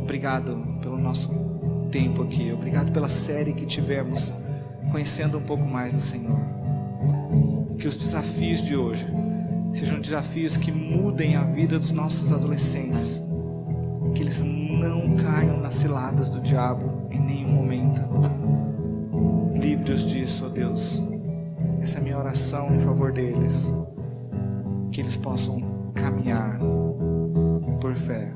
Obrigado 0.00 0.78
pelo 0.80 0.96
nosso 0.96 1.28
tempo 1.90 2.22
aqui. 2.22 2.50
Obrigado 2.52 2.90
pela 2.90 3.08
série 3.10 3.52
que 3.52 3.66
tivemos, 3.66 4.32
conhecendo 4.90 5.36
um 5.36 5.42
pouco 5.42 5.66
mais 5.66 5.92
do 5.92 6.00
Senhor. 6.00 6.55
Que 7.86 7.90
os 7.90 7.94
desafios 7.94 8.62
de 8.62 8.76
hoje 8.76 9.06
sejam 9.72 10.00
desafios 10.00 10.56
que 10.56 10.72
mudem 10.72 11.36
a 11.36 11.44
vida 11.44 11.78
dos 11.78 11.92
nossos 11.92 12.32
adolescentes. 12.32 13.16
Que 14.12 14.22
eles 14.22 14.42
não 14.42 15.14
caiam 15.14 15.60
nas 15.60 15.76
ciladas 15.76 16.28
do 16.28 16.40
diabo 16.40 17.06
em 17.12 17.20
nenhum 17.20 17.52
momento. 17.52 18.02
Livre-os 19.54 20.04
disso, 20.04 20.46
ó 20.46 20.48
Deus. 20.48 21.00
Essa 21.80 21.98
é 21.98 22.00
a 22.00 22.02
minha 22.02 22.18
oração 22.18 22.74
em 22.74 22.80
favor 22.80 23.12
deles. 23.12 23.72
Que 24.90 25.00
eles 25.00 25.16
possam 25.16 25.92
caminhar 25.94 26.58
por 27.80 27.94
fé 27.94 28.32